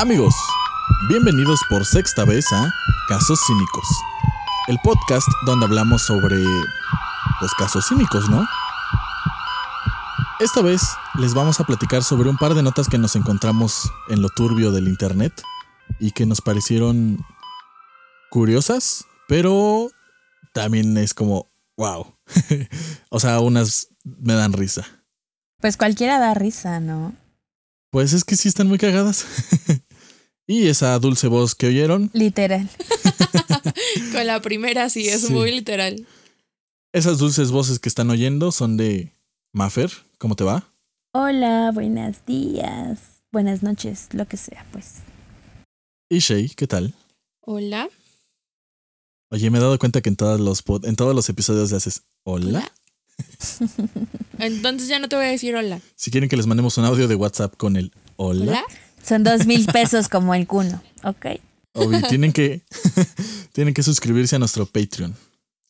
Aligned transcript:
Amigos, 0.00 0.34
bienvenidos 1.10 1.60
por 1.68 1.84
sexta 1.84 2.24
vez 2.24 2.50
a 2.54 2.72
Casos 3.06 3.38
Cínicos, 3.46 3.86
el 4.68 4.78
podcast 4.82 5.28
donde 5.44 5.66
hablamos 5.66 6.00
sobre 6.00 6.36
los 6.36 7.54
casos 7.58 7.84
cínicos, 7.86 8.30
¿no? 8.30 8.48
Esta 10.38 10.62
vez 10.62 10.80
les 11.18 11.34
vamos 11.34 11.60
a 11.60 11.64
platicar 11.64 12.02
sobre 12.02 12.30
un 12.30 12.38
par 12.38 12.54
de 12.54 12.62
notas 12.62 12.88
que 12.88 12.96
nos 12.96 13.14
encontramos 13.14 13.92
en 14.08 14.22
lo 14.22 14.30
turbio 14.30 14.72
del 14.72 14.88
internet 14.88 15.34
y 15.98 16.12
que 16.12 16.24
nos 16.24 16.40
parecieron 16.40 17.18
curiosas, 18.30 19.04
pero 19.28 19.90
también 20.54 20.96
es 20.96 21.12
como, 21.12 21.52
wow. 21.76 22.16
o 23.10 23.20
sea, 23.20 23.40
unas 23.40 23.88
me 24.02 24.32
dan 24.32 24.54
risa. 24.54 24.82
Pues 25.60 25.76
cualquiera 25.76 26.18
da 26.18 26.32
risa, 26.32 26.80
¿no? 26.80 27.14
Pues 27.90 28.14
es 28.14 28.24
que 28.24 28.36
sí 28.36 28.48
están 28.48 28.66
muy 28.66 28.78
cagadas. 28.78 29.26
y 30.50 30.66
esa 30.68 30.98
dulce 30.98 31.28
voz 31.28 31.54
que 31.54 31.68
oyeron. 31.68 32.10
Literal. 32.12 32.68
Con 34.12 34.26
la 34.26 34.40
primera 34.42 34.88
sí, 34.90 35.08
es 35.08 35.22
Sí. 35.22 35.32
muy 35.32 35.52
literal. 35.52 36.06
Esas 36.92 37.18
dulces 37.18 37.52
voces 37.52 37.78
que 37.78 37.88
están 37.88 38.10
oyendo 38.10 38.50
son 38.50 38.76
de 38.76 39.12
Maffer. 39.52 39.90
¿Cómo 40.18 40.34
te 40.34 40.42
va? 40.44 40.66
Hola, 41.12 41.70
buenos 41.72 42.24
días, 42.26 42.98
buenas 43.32 43.62
noches, 43.62 44.08
lo 44.12 44.26
que 44.26 44.36
sea, 44.36 44.66
pues. 44.72 44.96
Y 46.08 46.18
Shay, 46.18 46.48
¿qué 46.50 46.66
tal? 46.66 46.94
Hola. 47.42 47.88
Oye, 49.30 49.50
me 49.50 49.58
he 49.58 49.60
dado 49.60 49.78
cuenta 49.78 50.00
que 50.00 50.08
en 50.08 50.16
todos 50.16 50.40
los, 50.40 50.64
pod- 50.64 50.86
en 50.88 50.96
todos 50.96 51.14
los 51.14 51.28
episodios 51.28 51.70
le 51.70 51.76
haces 51.76 52.02
hola. 52.24 52.68
Entonces 54.38 54.88
ya 54.88 54.98
no 54.98 55.08
te 55.08 55.14
voy 55.16 55.26
a 55.26 55.28
decir 55.28 55.54
hola. 55.54 55.80
Si 55.94 56.10
quieren 56.10 56.28
que 56.28 56.36
les 56.36 56.46
mandemos 56.48 56.76
un 56.78 56.84
audio 56.86 57.06
de 57.06 57.14
WhatsApp 57.14 57.54
con 57.56 57.76
el 57.76 57.92
hola. 58.16 58.42
Hola. 58.42 58.64
Son 59.10 59.24
dos 59.24 59.44
mil 59.44 59.66
pesos 59.66 60.08
como 60.08 60.36
el 60.36 60.46
cuno, 60.46 60.80
¿ok? 61.02 61.26
Obvio, 61.72 62.00
tienen 62.02 62.32
que 62.32 62.60
tienen 63.52 63.74
que 63.74 63.82
suscribirse 63.82 64.36
a 64.36 64.38
nuestro 64.38 64.66
Patreon, 64.66 65.16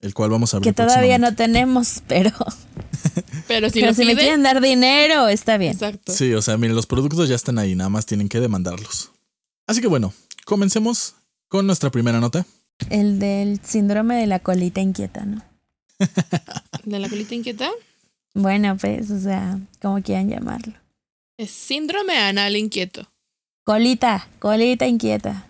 el 0.03 0.13
cual 0.13 0.29
vamos 0.29 0.53
a 0.53 0.59
abrir 0.59 0.71
Que 0.71 0.77
todavía 0.77 1.17
no 1.17 1.35
tenemos, 1.35 2.03
pero, 2.07 2.33
Pero 3.49 3.71
si 3.71 3.81
pero 3.81 3.95
me 3.95 4.15
quieren 4.15 4.43
dar 4.43 4.61
dinero, 4.61 5.27
está 5.29 5.57
bien. 5.57 5.73
Exacto. 5.73 6.13
Sí, 6.13 6.35
o 6.35 6.43
sea, 6.43 6.59
miren, 6.59 6.77
los 6.77 6.85
productos 6.85 7.31
ya 7.31 7.35
están 7.35 7.59
ahí, 7.59 7.75
nada 7.75 7.89
más 7.89 8.05
tienen 8.05 8.29
que 8.29 8.41
demandarlos. 8.41 9.11
Así 9.67 9.81
que 9.81 9.87
bueno, 9.87 10.13
comencemos 10.45 11.15
con 11.49 11.67
nuestra 11.67 11.89
primera 11.89 12.21
nota. 12.21 12.45
El 12.91 13.19
del 13.19 13.59
síndrome 13.65 14.17
de 14.17 14.27
la 14.27 14.41
colita 14.41 14.83
inquieta, 14.83 15.25
¿no? 15.25 15.43
¿De 16.85 16.99
la 16.99 17.09
colita 17.09 17.35
inquieta? 17.35 17.71
Bueno, 18.35 18.77
pues, 18.79 19.11
o 19.11 19.19
sea, 19.19 19.59
como 19.81 20.03
quieran 20.03 20.29
llamarlo. 20.29 20.75
Es 21.39 21.51
síndrome 21.51 22.19
anal 22.19 22.55
inquieto. 22.55 23.10
Colita, 23.71 24.27
colita 24.41 24.85
inquieta. 24.89 25.47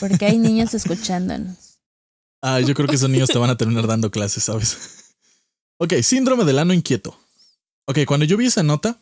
Porque 0.00 0.26
hay 0.26 0.36
niños 0.36 0.74
escuchándonos. 0.74 1.78
Ah, 2.40 2.58
yo 2.58 2.74
creo 2.74 2.88
que 2.88 2.96
esos 2.96 3.08
niños 3.08 3.28
te 3.28 3.38
van 3.38 3.50
a 3.50 3.56
terminar 3.56 3.86
dando 3.86 4.10
clases, 4.10 4.42
¿sabes? 4.42 4.78
Ok, 5.78 5.94
síndrome 6.02 6.44
del 6.44 6.58
ano 6.58 6.72
inquieto. 6.72 7.16
Ok, 7.86 7.98
cuando 8.06 8.26
yo 8.26 8.36
vi 8.36 8.46
esa 8.46 8.64
nota, 8.64 8.98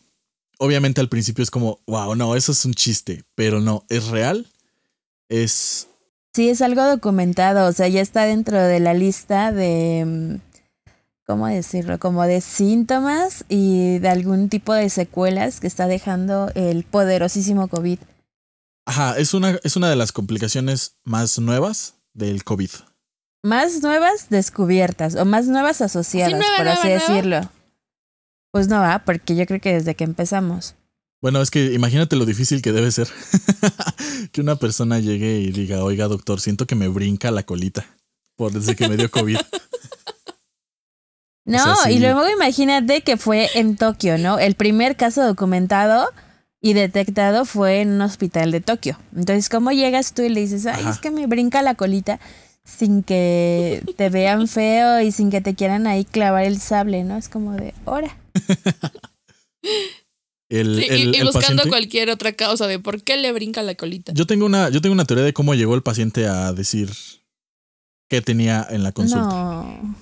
obviamente 0.59 1.01
al 1.01 1.09
principio 1.09 1.43
es 1.43 1.51
como, 1.51 1.79
wow, 1.87 2.15
no, 2.15 2.37
eso 2.37 2.53
es 2.53 2.65
un 2.67 2.73
chiste, 2.73 3.25
pero 3.35 3.61
no, 3.61 3.85
es 3.89 4.09
real. 4.09 4.47
Es... 5.31 5.89
Sí, 6.35 6.49
es 6.51 6.61
algo 6.61 6.85
documentado, 6.85 7.67
o 7.67 7.73
sea, 7.73 7.89
ya 7.89 8.01
está 8.01 8.25
dentro 8.25 8.59
de 8.59 8.81
la 8.81 8.95
lista 8.95 9.53
de, 9.53 10.05
mm, 10.07 10.35
¿cómo 11.27 11.49
decirlo? 11.49 11.99
Como 11.99 12.25
de 12.25 12.41
síntomas 12.41 13.45
y 13.49 13.99
de 13.99 14.09
algún 14.09 14.49
tipo 14.49 14.73
de 14.73 14.89
secuelas 14.89 15.61
que 15.61 15.67
está 15.67 15.87
dejando 15.87 16.51
el 16.55 16.85
poderosísimo 16.85 17.69
COVID. 17.69 17.99
Ajá, 18.91 19.17
es 19.17 19.35
una, 19.35 19.57
es 19.63 19.77
una 19.77 19.89
de 19.89 19.95
las 19.95 20.11
complicaciones 20.11 20.97
más 21.05 21.39
nuevas 21.39 21.95
del 22.13 22.43
COVID. 22.43 22.71
Más 23.45 23.85
nuevas 23.85 24.31
descubiertas 24.31 25.15
o 25.15 25.25
más 25.25 25.47
nuevas 25.47 25.81
asociadas, 25.81 26.33
nueva, 26.33 26.57
por 26.57 26.65
nueva, 26.65 26.81
así 26.81 26.89
nueva? 26.89 27.07
decirlo. 27.07 27.51
Pues 28.51 28.67
no 28.67 28.81
va, 28.81 29.05
porque 29.05 29.37
yo 29.37 29.47
creo 29.47 29.61
que 29.61 29.75
desde 29.75 29.95
que 29.95 30.03
empezamos. 30.03 30.75
Bueno, 31.23 31.41
es 31.41 31.53
que 31.53 31.73
imagínate 31.73 32.17
lo 32.17 32.27
difícil 32.27 32.63
que 32.63 32.73
debe 32.73 32.91
ser 32.91 33.07
que 34.33 34.41
una 34.41 34.57
persona 34.57 34.99
llegue 34.99 35.39
y 35.39 35.53
diga, 35.53 35.85
oiga 35.85 36.09
doctor, 36.09 36.41
siento 36.41 36.67
que 36.67 36.75
me 36.75 36.89
brinca 36.89 37.31
la 37.31 37.45
colita 37.45 37.87
por 38.35 38.51
desde 38.51 38.75
que 38.75 38.89
me 38.89 38.97
dio 38.97 39.09
COVID. 39.09 39.39
No, 41.47 41.65
sea, 41.65 41.75
sí. 41.85 41.93
y 41.93 41.99
luego 41.99 42.29
imagínate 42.29 43.01
que 43.01 43.17
fue 43.17 43.49
en 43.55 43.77
Tokio, 43.77 44.19
¿no? 44.19 44.39
El 44.39 44.55
primer 44.55 44.97
caso 44.97 45.25
documentado 45.25 46.09
y 46.61 46.73
detectado 46.75 47.45
fue 47.45 47.81
en 47.81 47.91
un 47.91 48.01
hospital 48.03 48.51
de 48.51 48.61
Tokio. 48.61 48.99
Entonces, 49.17 49.49
¿cómo 49.49 49.71
llegas 49.73 50.13
tú 50.15 50.23
y 50.23 50.29
le 50.29 50.41
dices, 50.41 50.67
ay, 50.67 50.81
Ajá. 50.83 50.91
es 50.91 50.99
que 50.99 51.11
me 51.11 51.27
brinca 51.27 51.63
la 51.63 51.75
colita 51.75 52.21
sin 52.65 53.03
que 53.03 53.83
te 53.97 54.11
vean 54.11 54.47
feo 54.49 55.01
y 55.01 55.11
sin 55.13 55.31
que 55.31 55.41
te 55.41 55.55
quieran 55.55 55.87
ahí 55.87 56.05
clavar 56.05 56.45
el 56.45 56.61
sable, 56.61 57.03
¿no? 57.05 57.17
Es 57.17 57.29
como 57.29 57.53
de, 57.55 57.75
hora. 57.85 58.17
El, 60.49 60.77
Sí, 60.81 60.83
y- 60.83 60.93
el- 60.93 61.15
y, 61.15 61.19
el 61.19 61.25
buscando 61.27 61.33
paciente- 61.49 61.69
cualquier 61.69 62.11
otra 62.11 62.33
causa 62.33 62.67
de 62.67 62.81
por 62.81 63.03
qué 63.03 63.17
le 63.17 63.33
brinca 63.33 63.63
la 63.63 63.77
colita. 63.77 64.13
Yo 64.15 64.27
tengo 64.27 64.47
una, 64.47 64.69
yo 64.69 64.81
tengo 64.81 64.93
una 64.95 65.05
teoría 65.05 65.25
de 65.25 65.33
cómo 65.33 65.55
llegó 65.55 65.77
el 65.77 65.83
paciente 65.85 66.27
a 66.27 66.53
decir 66.53 66.91
qué 68.09 68.21
tenía 68.21 68.67
en 68.69 68.83
la 68.83 68.91
consulta. 68.93 69.27
No, 69.29 69.97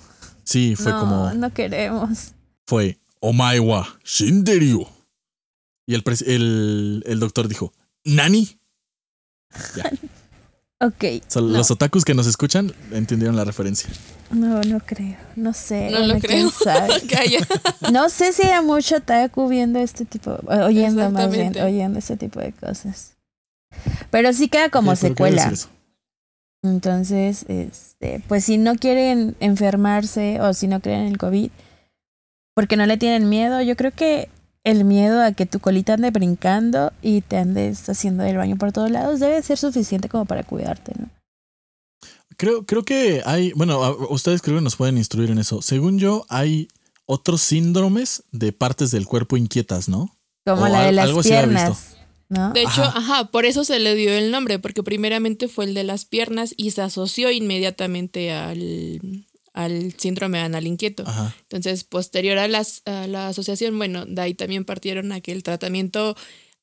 Sí, 0.44 0.74
fue 0.74 0.92
no, 0.92 1.00
como 1.00 1.34
no 1.34 1.52
queremos. 1.52 2.32
fue 2.66 2.98
Omae 3.20 3.60
wa 3.60 3.86
shinderu. 4.04 4.88
Y 5.88 5.94
el, 5.94 6.04
el, 6.26 7.02
el 7.06 7.18
doctor 7.18 7.48
dijo, 7.48 7.72
Nani. 8.04 8.60
Ok, 10.80 11.02
O 11.02 11.30
sea, 11.30 11.42
No. 11.42 11.48
Los 11.48 11.72
otakus 11.72 12.04
que 12.04 12.14
nos 12.14 12.28
escuchan 12.28 12.72
entendieron 12.92 13.34
la 13.34 13.44
referencia. 13.44 13.90
no, 14.30 14.60
no 14.60 14.78
creo, 14.78 15.16
no 15.34 15.52
sé. 15.52 15.90
No 15.90 16.06
lo 16.06 16.20
creo. 16.20 16.52
No 17.92 18.08
sé 18.10 18.32
si 18.32 18.42
hay 18.42 18.64
mucho 18.64 18.98
otaku 18.98 19.48
viendo 19.48 19.80
este 19.80 20.04
tipo, 20.04 20.38
oyendo 20.46 21.10
más 21.10 21.32
bien, 21.32 21.58
oyendo 21.60 21.98
este 21.98 22.16
tipo 22.16 22.38
de 22.38 22.52
cosas. 22.52 23.16
Pero 24.10 24.32
sí 24.32 24.48
queda 24.48 24.68
como 24.68 24.92
Ok, 24.92 25.00
¿por 25.00 25.14
qué 25.16 25.24
decir 25.24 25.56
secuela. 25.56 25.74
Entonces, 26.62 27.44
este, 27.48 28.22
pues 28.28 28.44
si 28.44 28.56
no 28.58 28.76
quieren 28.76 29.36
enfermarse 29.40 30.40
o 30.40 30.52
si 30.54 30.68
no 30.68 30.78
creen 30.80 31.00
en 31.00 31.06
el 31.08 31.18
COVID, 31.18 31.50
porque 32.54 32.76
no 32.76 32.86
le 32.86 32.98
tienen 32.98 33.28
miedo, 33.28 33.62
yo 33.62 33.74
creo 33.74 33.90
que 33.90 34.28
el 34.70 34.84
miedo 34.84 35.22
a 35.22 35.32
que 35.32 35.46
tu 35.46 35.60
colita 35.60 35.94
ande 35.94 36.10
brincando 36.10 36.92
y 37.02 37.20
te 37.22 37.36
andes 37.38 37.88
haciendo 37.88 38.24
el 38.24 38.36
baño 38.36 38.56
por 38.56 38.72
todos 38.72 38.90
lados 38.90 39.20
debe 39.20 39.42
ser 39.42 39.56
suficiente 39.58 40.08
como 40.08 40.24
para 40.24 40.42
cuidarte, 40.42 40.92
¿no? 40.98 41.08
Creo, 42.36 42.64
creo 42.64 42.84
que 42.84 43.22
hay, 43.24 43.52
bueno, 43.52 43.82
a- 43.82 44.12
ustedes 44.12 44.42
creo 44.42 44.56
que 44.58 44.62
nos 44.62 44.76
pueden 44.76 44.96
instruir 44.98 45.30
en 45.30 45.38
eso. 45.38 45.60
Según 45.62 45.98
yo, 45.98 46.24
hay 46.28 46.68
otros 47.06 47.40
síndromes 47.40 48.22
de 48.30 48.52
partes 48.52 48.90
del 48.90 49.06
cuerpo 49.06 49.36
inquietas, 49.36 49.88
¿no? 49.88 50.16
Como 50.46 50.62
O 50.64 50.68
la 50.68 50.84
de 50.84 50.92
las 50.92 51.10
piernas, 51.26 51.96
¿no? 52.28 52.52
De 52.52 52.60
hecho, 52.60 52.82
Ajá. 52.82 52.98
ajá. 52.98 53.24
por 53.30 53.44
eso 53.46 53.64
se 53.64 53.78
le 53.80 53.94
dio 53.94 54.12
el 54.12 54.30
nombre, 54.30 54.58
porque 54.58 54.82
primeramente 54.82 55.48
fue 55.48 55.64
el 55.64 55.74
de 55.74 55.82
las 55.84 56.04
piernas 56.04 56.54
y 56.56 56.70
se 56.72 56.82
asoció 56.82 57.30
inmediatamente 57.30 58.32
al, 58.32 59.26
al 59.54 59.94
síndrome 59.96 60.40
anal 60.40 60.66
inquieto. 60.66 61.04
Ajá. 61.06 61.34
Entonces, 61.42 61.84
posterior 61.84 62.38
a, 62.38 62.48
las, 62.48 62.82
a 62.86 63.06
la 63.06 63.28
asociación, 63.28 63.76
bueno, 63.76 64.04
de 64.06 64.20
ahí 64.22 64.34
también 64.34 64.64
partieron 64.64 65.12
a 65.12 65.20
que 65.20 65.32
el 65.32 65.42
tratamiento 65.42 66.16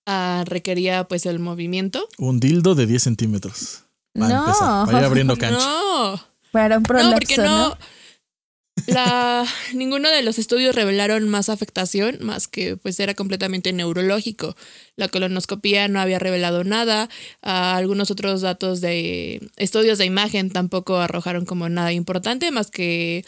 ah, 0.05 0.43
requería 0.45 1.07
pues 1.07 1.25
el 1.25 1.39
movimiento. 1.39 2.07
Un 2.17 2.39
dildo 2.39 2.75
de 2.75 2.85
10 2.85 3.03
centímetros. 3.03 3.83
Empezar. 4.13 4.85
No, 4.85 4.85
Vaya 4.91 5.05
abriendo 5.05 5.37
cancha. 5.37 5.59
No, 5.59 6.21
para 6.51 6.77
un 6.77 6.83
no, 6.83 7.11
porque 7.11 7.37
no. 7.37 7.77
La, 8.87 9.45
ninguno 9.73 10.09
de 10.09 10.21
los 10.21 10.37
estudios 10.39 10.75
revelaron 10.75 11.27
más 11.29 11.49
afectación, 11.49 12.17
más 12.21 12.47
que 12.47 12.77
pues 12.77 12.99
era 12.99 13.13
completamente 13.13 13.73
neurológico. 13.73 14.55
La 14.95 15.07
colonoscopía 15.07 15.87
no 15.87 15.99
había 15.99 16.19
revelado 16.19 16.63
nada. 16.63 17.09
Ah, 17.41 17.75
algunos 17.75 18.11
otros 18.11 18.41
datos 18.41 18.81
de 18.81 19.49
estudios 19.57 19.97
de 19.97 20.05
imagen 20.05 20.51
tampoco 20.51 20.97
arrojaron 20.97 21.45
como 21.45 21.69
nada 21.69 21.93
importante, 21.93 22.51
más 22.51 22.71
que 22.71 23.25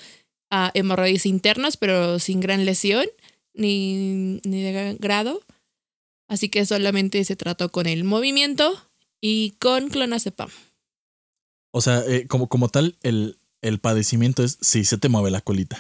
ah, 0.52 0.72
hemorroides 0.74 1.26
internas, 1.26 1.78
pero 1.78 2.20
sin 2.20 2.40
gran 2.40 2.66
lesión 2.66 3.06
ni, 3.54 4.40
ni 4.44 4.62
de 4.62 4.96
grado. 5.00 5.42
Así 6.28 6.50
que 6.50 6.66
solamente 6.66 7.24
se 7.24 7.36
trató 7.36 7.72
con 7.72 7.88
el 7.88 8.04
movimiento 8.04 8.82
y 9.22 9.52
con 9.60 9.90
clonazepam. 9.90 10.50
O 11.72 11.82
sea, 11.82 12.04
eh, 12.08 12.28
como, 12.28 12.48
como 12.48 12.70
tal, 12.70 12.98
el, 13.02 13.38
el 13.62 13.80
padecimiento 13.80 14.44
es 14.44 14.58
si 14.62 14.86
se 14.86 14.98
te 14.98 15.10
mueve 15.10 15.32
la 15.32 15.42
colita. 15.42 15.78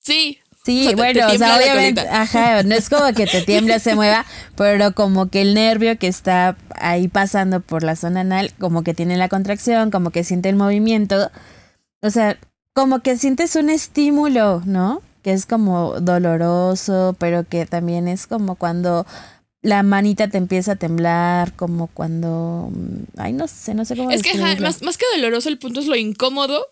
Sí, 0.00 0.38
Sí, 0.62 0.80
O 0.80 0.82
sea, 0.82 0.90
te- 0.90 0.96
bueno, 0.96 1.12
te 1.26 1.34
o 1.34 1.38
sea, 1.38 1.56
obviamente, 1.56 2.00
ajá, 2.02 2.62
no 2.64 2.74
es 2.74 2.90
como 2.90 3.10
que 3.14 3.26
te 3.26 3.40
tiembla, 3.46 3.78
se 3.78 3.94
mueva, 3.94 4.26
pero 4.56 4.92
como 4.94 5.30
que 5.30 5.40
el 5.40 5.54
nervio 5.54 5.98
que 5.98 6.06
está 6.06 6.54
ahí 6.74 7.08
pasando 7.08 7.60
por 7.60 7.82
la 7.82 7.96
zona 7.96 8.20
anal, 8.20 8.52
como 8.60 8.82
que 8.82 8.92
tiene 8.92 9.16
la 9.16 9.30
contracción, 9.30 9.90
como 9.90 10.10
que 10.10 10.22
siente 10.22 10.50
el 10.50 10.56
movimiento, 10.56 11.30
o 12.02 12.10
sea, 12.10 12.38
como 12.74 13.00
que 13.00 13.16
sientes 13.16 13.56
un 13.56 13.70
estímulo, 13.70 14.62
¿no? 14.66 15.00
Que 15.22 15.32
es 15.32 15.46
como 15.46 15.98
doloroso, 15.98 17.16
pero 17.18 17.44
que 17.44 17.64
también 17.64 18.06
es 18.06 18.26
como 18.26 18.56
cuando 18.56 19.06
la 19.62 19.82
manita 19.82 20.28
te 20.28 20.36
empieza 20.36 20.72
a 20.72 20.76
temblar, 20.76 21.54
como 21.54 21.86
cuando. 21.86 22.68
mm, 22.70 23.18
Ay, 23.18 23.32
no 23.32 23.48
sé, 23.48 23.72
no 23.74 23.86
sé 23.86 23.96
cómo 23.96 24.10
Es 24.10 24.22
que 24.22 24.30
ajá, 24.30 24.40
describirlo. 24.40 24.66
más, 24.68 24.82
más 24.82 24.98
que 24.98 25.06
doloroso, 25.16 25.48
el 25.48 25.58
punto 25.58 25.80
es 25.80 25.86
lo 25.86 25.96
incómodo, 25.96 26.66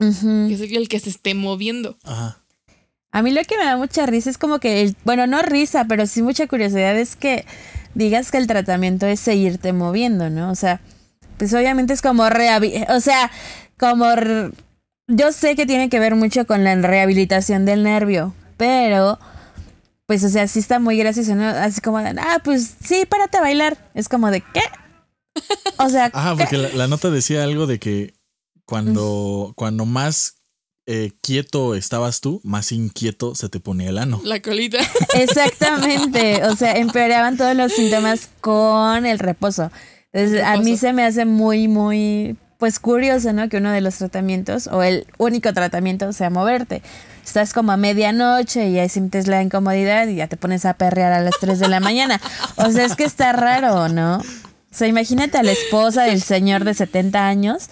Ujú. 0.00 0.48
que 0.48 0.54
es 0.54 0.60
el 0.60 0.88
que 0.88 1.00
se 1.00 1.10
esté 1.10 1.34
moviendo. 1.34 1.96
Ajá. 2.04 2.38
A 3.12 3.22
mí 3.22 3.30
lo 3.30 3.42
que 3.44 3.56
me 3.56 3.64
da 3.64 3.76
mucha 3.76 4.06
risa 4.06 4.28
es 4.30 4.38
como 4.38 4.58
que, 4.58 4.82
el- 4.82 4.96
bueno, 5.04 5.26
no 5.26 5.40
risa, 5.42 5.84
pero 5.88 6.06
sí 6.06 6.20
mucha 6.22 6.46
curiosidad 6.48 6.96
es 6.98 7.14
que 7.16 7.46
digas 7.94 8.30
que 8.32 8.38
el 8.38 8.46
tratamiento 8.48 9.06
es 9.06 9.20
seguirte 9.20 9.72
moviendo, 9.72 10.30
¿no? 10.30 10.50
O 10.50 10.54
sea, 10.56 10.80
pues 11.38 11.54
obviamente 11.54 11.92
es 11.92 12.02
como 12.02 12.24
rehabi- 12.24 12.84
o 12.90 13.00
sea, 13.00 13.30
como 13.78 14.06
yo 15.06 15.32
sé 15.32 15.54
que 15.54 15.64
tiene 15.66 15.88
que 15.88 16.00
ver 16.00 16.14
mucho 16.16 16.44
con 16.46 16.64
la 16.64 16.74
rehabilitación 16.74 17.64
del 17.64 17.84
nervio, 17.84 18.34
pero 18.56 19.18
pues 20.06 20.22
o 20.24 20.28
sea, 20.28 20.48
sí 20.48 20.58
está 20.58 20.80
muy 20.80 20.98
gracioso, 20.98 21.34
¿no? 21.34 21.46
Así 21.48 21.80
como, 21.80 21.98
de, 21.98 22.14
ah, 22.20 22.40
pues 22.42 22.74
sí, 22.84 23.04
párate 23.08 23.38
a 23.38 23.42
bailar. 23.42 23.78
Es 23.94 24.08
como 24.08 24.30
de, 24.30 24.40
¿qué? 24.42 24.60
O 25.78 25.88
sea, 25.88 26.10
Ajá, 26.12 26.36
porque 26.36 26.58
la, 26.58 26.68
la 26.70 26.88
nota 26.88 27.10
decía 27.10 27.42
algo 27.42 27.66
de 27.66 27.78
que 27.78 28.14
cuando, 28.66 29.52
cuando 29.56 29.84
más 29.84 30.36
eh, 30.86 31.12
quieto 31.22 31.74
estabas 31.74 32.20
tú, 32.20 32.40
más 32.44 32.70
inquieto 32.72 33.34
se 33.34 33.48
te 33.48 33.60
ponía 33.60 33.88
el 33.90 33.98
ano. 33.98 34.20
La 34.24 34.40
colita. 34.42 34.78
Exactamente, 35.14 36.44
o 36.44 36.56
sea, 36.56 36.76
empeoraban 36.76 37.36
todos 37.36 37.56
los 37.56 37.72
síntomas 37.72 38.28
con 38.40 39.06
el 39.06 39.18
reposo. 39.18 39.70
Entonces, 40.12 40.40
El 40.40 40.44
a 40.44 40.56
mí 40.58 40.64
reposo. 40.64 40.80
se 40.80 40.92
me 40.92 41.04
hace 41.04 41.24
muy, 41.24 41.68
muy, 41.68 42.36
pues 42.58 42.78
curioso, 42.78 43.32
¿no? 43.32 43.48
Que 43.48 43.56
uno 43.56 43.72
de 43.72 43.80
los 43.80 43.96
tratamientos, 43.96 44.66
o 44.66 44.82
el 44.82 45.06
único 45.18 45.52
tratamiento, 45.52 46.12
sea 46.12 46.30
moverte. 46.30 46.82
Estás 47.24 47.54
como 47.54 47.72
a 47.72 47.78
medianoche 47.78 48.68
y 48.68 48.78
ahí 48.78 48.88
sientes 48.90 49.26
la 49.26 49.42
incomodidad 49.42 50.06
y 50.08 50.16
ya 50.16 50.28
te 50.28 50.36
pones 50.36 50.66
a 50.66 50.74
perrear 50.74 51.14
a 51.14 51.20
las 51.22 51.34
3 51.40 51.58
de 51.58 51.68
la 51.68 51.80
mañana. 51.80 52.20
O 52.56 52.70
sea, 52.70 52.84
es 52.84 52.94
que 52.94 53.04
está 53.04 53.32
raro, 53.32 53.88
¿no? 53.88 54.18
O 54.18 54.76
sea, 54.76 54.88
imagínate 54.88 55.38
a 55.38 55.42
la 55.42 55.52
esposa 55.52 56.02
del 56.02 56.20
señor 56.20 56.64
de 56.64 56.74
70 56.74 57.26
años, 57.26 57.70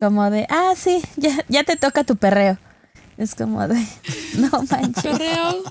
como 0.00 0.30
de, 0.30 0.46
ah, 0.50 0.72
sí, 0.76 1.02
ya, 1.16 1.44
ya 1.48 1.64
te 1.64 1.76
toca 1.76 2.04
tu 2.04 2.16
perreo. 2.16 2.58
Es 3.16 3.34
como 3.34 3.66
de, 3.66 3.74
no 4.38 4.50
manches. 4.70 5.02
Perreo 5.02 5.62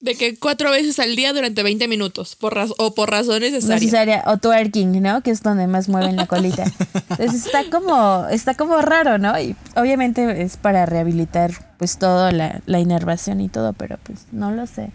de 0.00 0.16
que 0.16 0.36
cuatro 0.36 0.70
veces 0.72 0.98
al 0.98 1.14
día 1.14 1.32
durante 1.32 1.62
20 1.62 1.86
minutos 1.86 2.34
por 2.34 2.54
raz- 2.56 2.74
o 2.78 2.92
por 2.92 3.08
razón 3.10 3.38
necesaria. 3.40 3.76
necesaria 3.76 4.24
o 4.26 4.36
twerking, 4.36 5.00
¿no? 5.00 5.22
Que 5.22 5.30
es 5.30 5.42
donde 5.44 5.68
más 5.68 5.88
mueven 5.88 6.16
la 6.16 6.26
colita. 6.26 6.64
Entonces 7.10 7.46
está 7.46 7.60
como 7.70 8.26
está 8.28 8.54
como 8.54 8.82
raro, 8.82 9.18
¿no? 9.18 9.38
Y 9.38 9.54
obviamente 9.76 10.42
es 10.42 10.56
para 10.56 10.86
rehabilitar 10.86 11.52
pues 11.78 11.98
todo 11.98 12.32
la, 12.32 12.62
la 12.66 12.80
inervación 12.80 13.40
y 13.40 13.48
todo, 13.48 13.74
pero 13.74 13.96
pues 14.02 14.26
no 14.32 14.50
lo 14.50 14.66
sé. 14.66 14.90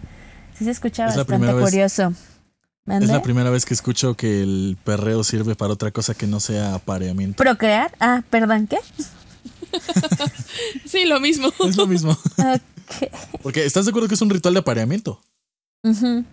Sí 0.58 0.64
se 0.64 0.72
escucha 0.72 1.06
Es 1.06 1.16
bastante 1.16 1.46
vez- 1.54 1.64
Es 2.90 3.08
la 3.08 3.22
primera 3.22 3.50
vez 3.50 3.64
que 3.64 3.74
escucho 3.74 4.14
que 4.14 4.42
el 4.42 4.76
perreo 4.84 5.22
sirve 5.24 5.54
para 5.54 5.72
otra 5.72 5.90
cosa 5.90 6.14
que 6.14 6.26
no 6.26 6.40
sea 6.40 6.74
apareamiento. 6.74 7.36
¿Procrear? 7.36 7.92
Ah, 8.00 8.22
perdón, 8.30 8.66
¿qué? 8.66 8.78
Sí, 10.86 11.04
lo 11.06 11.20
mismo. 11.20 11.52
Es 11.66 11.76
lo 11.76 11.86
mismo. 11.86 12.12
Ok. 12.12 13.10
Porque 13.42 13.64
¿estás 13.66 13.84
de 13.84 13.90
acuerdo 13.90 14.08
que 14.08 14.14
es 14.14 14.22
un 14.22 14.30
ritual 14.30 14.54
de 14.54 14.60
apareamiento? 14.60 15.20
Ujú. 15.84 16.24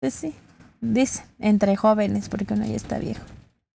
Pues 0.00 0.14
sí. 0.14 0.34
Dice, 0.80 1.24
entre 1.38 1.76
jóvenes, 1.76 2.28
porque 2.28 2.52
uno 2.54 2.66
ya 2.66 2.74
está 2.74 2.98
viejo. 2.98 3.22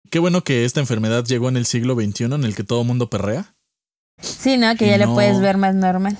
Qué 0.09 0.19
bueno 0.19 0.43
que 0.43 0.65
esta 0.65 0.79
enfermedad 0.79 1.23
llegó 1.25 1.47
en 1.49 1.57
el 1.57 1.65
siglo 1.65 1.95
XXI 1.95 2.23
en 2.25 2.43
el 2.43 2.55
que 2.55 2.63
todo 2.63 2.83
mundo 2.83 3.09
perrea. 3.09 3.53
Sí, 4.19 4.57
¿no? 4.57 4.75
Que 4.75 4.87
Y 4.87 4.89
ya 4.89 4.97
le 4.97 5.05
no- 5.05 5.13
puedes 5.13 5.39
ver 5.39 5.57
más 5.57 5.75
normal. 5.75 6.17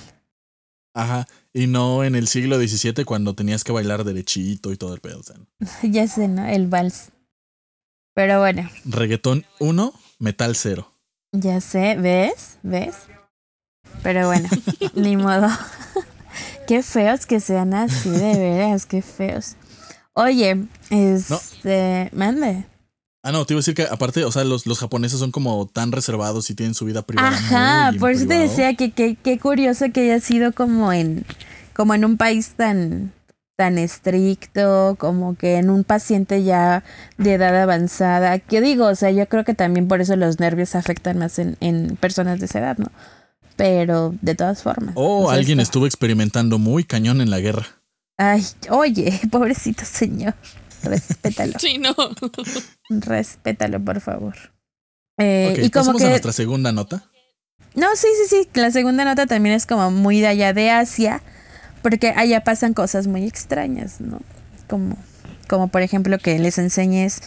Ajá. 0.94 1.28
Y 1.58 1.66
no 1.66 2.04
en 2.04 2.14
el 2.14 2.28
siglo 2.28 2.60
XVII 2.60 3.04
cuando 3.04 3.34
tenías 3.34 3.64
que 3.64 3.72
bailar 3.72 4.04
derechito 4.04 4.72
y 4.72 4.78
todo 4.78 4.94
el 4.94 5.00
pedo. 5.00 5.22
ya 5.82 6.08
sé, 6.08 6.28
¿no? 6.28 6.46
El 6.46 6.68
vals. 6.68 7.10
Pero 8.14 8.40
bueno, 8.40 8.70
reggaetón 8.86 9.44
1, 9.60 9.92
metal 10.20 10.56
0. 10.56 10.88
Ya 11.32 11.60
sé, 11.60 11.96
¿ves? 11.96 12.60
¿Ves? 12.62 12.98
Pero 14.04 14.28
bueno, 14.28 14.48
ni 14.94 15.18
modo. 15.18 15.50
qué 16.68 16.84
feos 16.84 17.26
que 17.26 17.40
sean 17.40 17.74
así, 17.74 18.12
de 18.12 18.38
veras, 18.38 18.86
qué 18.86 19.02
feos. 19.02 19.56
Oye, 20.14 20.64
este, 20.92 22.12
mande. 22.14 22.68
Ah, 23.28 23.34
no, 23.34 23.46
te 23.46 23.54
iba 23.54 23.58
a 23.58 23.60
decir 23.60 23.74
que 23.74 23.84
aparte, 23.84 24.24
o 24.24 24.32
sea, 24.32 24.46
los, 24.46 24.66
los 24.66 24.80
japoneses 24.80 25.20
son 25.20 25.32
como 25.32 25.66
tan 25.66 25.92
reservados 25.92 26.50
y 26.50 26.56
tienen 26.56 26.74
su 26.74 26.86
vida 26.86 27.02
privada. 27.02 27.28
Ajá, 27.28 27.92
muy 27.92 28.00
por 28.00 28.12
eso 28.12 28.26
te 28.26 28.36
decía 28.36 28.74
que 28.76 28.92
qué 28.92 29.38
curioso 29.38 29.88
que 29.92 30.04
haya 30.04 30.22
sido 30.22 30.54
como 30.54 30.94
en, 30.94 31.26
como 31.74 31.94
en 31.94 32.06
un 32.06 32.16
país 32.16 32.52
tan, 32.56 33.12
tan 33.58 33.78
estricto, 33.80 34.96
como 34.98 35.36
que 35.36 35.58
en 35.58 35.70
un 35.70 35.84
paciente 35.84 36.44
ya 36.46 36.86
de 37.18 37.34
edad 37.34 37.62
avanzada. 37.62 38.40
¿Qué 38.40 38.62
digo? 38.62 38.86
O 38.86 38.96
sea, 38.96 39.12
yo 39.12 39.28
creo 39.28 39.44
que 39.44 39.54
también 39.54 39.90
por 39.90 40.00
eso 40.00 40.16
los 40.16 40.40
nervios 40.40 40.74
afectan 40.74 41.18
más 41.18 41.38
en, 41.38 41.58
en 41.60 41.98
personas 41.98 42.40
de 42.40 42.46
esa 42.46 42.60
edad, 42.60 42.78
¿no? 42.78 42.92
Pero 43.58 44.16
de 44.22 44.36
todas 44.36 44.64
formas. 44.64 44.94
O 44.96 45.26
o 45.26 45.28
sea, 45.28 45.38
alguien 45.38 45.60
estuvo 45.60 45.86
experimentando 45.86 46.60
muy 46.60 46.86
cañón 46.86 47.20
en 47.20 47.30
la 47.30 47.42
guerra. 47.42 47.66
Ay, 48.18 48.46
oye, 48.70 49.20
pobrecito 49.32 49.84
señor. 49.84 50.34
Respétalo, 50.84 51.60
Sí, 51.60 51.78
no. 51.80 51.96
respétalo, 52.90 53.84
por 53.84 54.02
favor. 54.02 54.36
Eh, 55.18 55.50
ok, 55.58 55.66
y 55.66 55.70
como 55.70 55.86
pasemos 55.86 56.02
a 56.02 56.06
que. 56.06 56.10
nuestra 56.12 56.32
segunda 56.32 56.72
nota. 56.72 57.10
No, 57.76 57.88
sí, 57.96 58.08
sí, 58.28 58.44
sí. 58.44 58.50
La 58.60 58.72
segunda 58.72 59.06
nota 59.06 59.26
también 59.28 59.56
es 59.56 59.66
como 59.66 59.92
muy 59.92 60.20
de 60.22 60.28
allá 60.28 60.54
de 60.54 60.72
Asia, 60.72 61.22
porque 61.82 62.14
allá 62.16 62.44
pasan 62.44 62.74
cosas 62.74 63.08
muy 63.08 63.26
extrañas, 63.26 64.00
¿no? 64.02 64.20
Como, 64.70 64.98
como 65.48 65.68
por 65.70 65.82
ejemplo 65.82 66.18
que 66.20 66.38
les 66.40 66.58
enseñes 66.58 67.22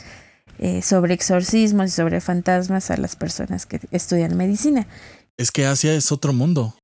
eh, 0.58 0.82
sobre 0.82 1.14
exorcismos 1.14 1.86
y 1.86 1.90
sobre 1.90 2.20
fantasmas 2.20 2.90
a 2.90 2.96
las 2.96 3.16
personas 3.16 3.66
que 3.66 3.80
estudian 3.92 4.36
medicina. 4.36 4.86
Es 5.36 5.50
que 5.52 5.66
Asia 5.66 5.94
es 5.94 6.12
otro 6.12 6.32
mundo. 6.32 6.74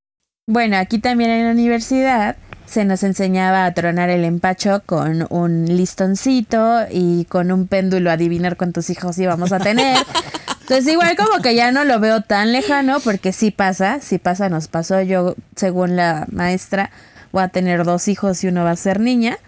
Bueno, 0.48 0.76
aquí 0.76 0.98
también 0.98 1.30
en 1.30 1.44
la 1.46 1.50
universidad 1.52 2.36
se 2.66 2.84
nos 2.84 3.02
enseñaba 3.02 3.64
a 3.64 3.72
tronar 3.74 4.10
el 4.10 4.24
empacho 4.24 4.82
con 4.84 5.26
un 5.30 5.64
listoncito 5.66 6.80
y 6.90 7.24
con 7.26 7.52
un 7.52 7.66
péndulo 7.68 8.10
a 8.10 8.14
adivinar 8.14 8.56
cuántos 8.56 8.90
hijos 8.90 9.18
íbamos 9.18 9.52
a 9.52 9.60
tener. 9.60 9.96
Entonces 10.62 10.92
igual 10.92 11.16
como 11.16 11.40
que 11.42 11.54
ya 11.54 11.70
no 11.70 11.84
lo 11.84 12.00
veo 12.00 12.22
tan 12.22 12.52
lejano 12.52 12.98
porque 13.00 13.32
sí 13.32 13.52
pasa, 13.52 14.00
sí 14.00 14.18
pasa, 14.18 14.48
nos 14.48 14.66
pasó. 14.66 15.00
Yo, 15.00 15.36
según 15.54 15.94
la 15.94 16.26
maestra, 16.30 16.90
voy 17.30 17.44
a 17.44 17.48
tener 17.48 17.84
dos 17.84 18.08
hijos 18.08 18.42
y 18.42 18.48
uno 18.48 18.64
va 18.64 18.72
a 18.72 18.76
ser 18.76 18.98
niña. 18.98 19.38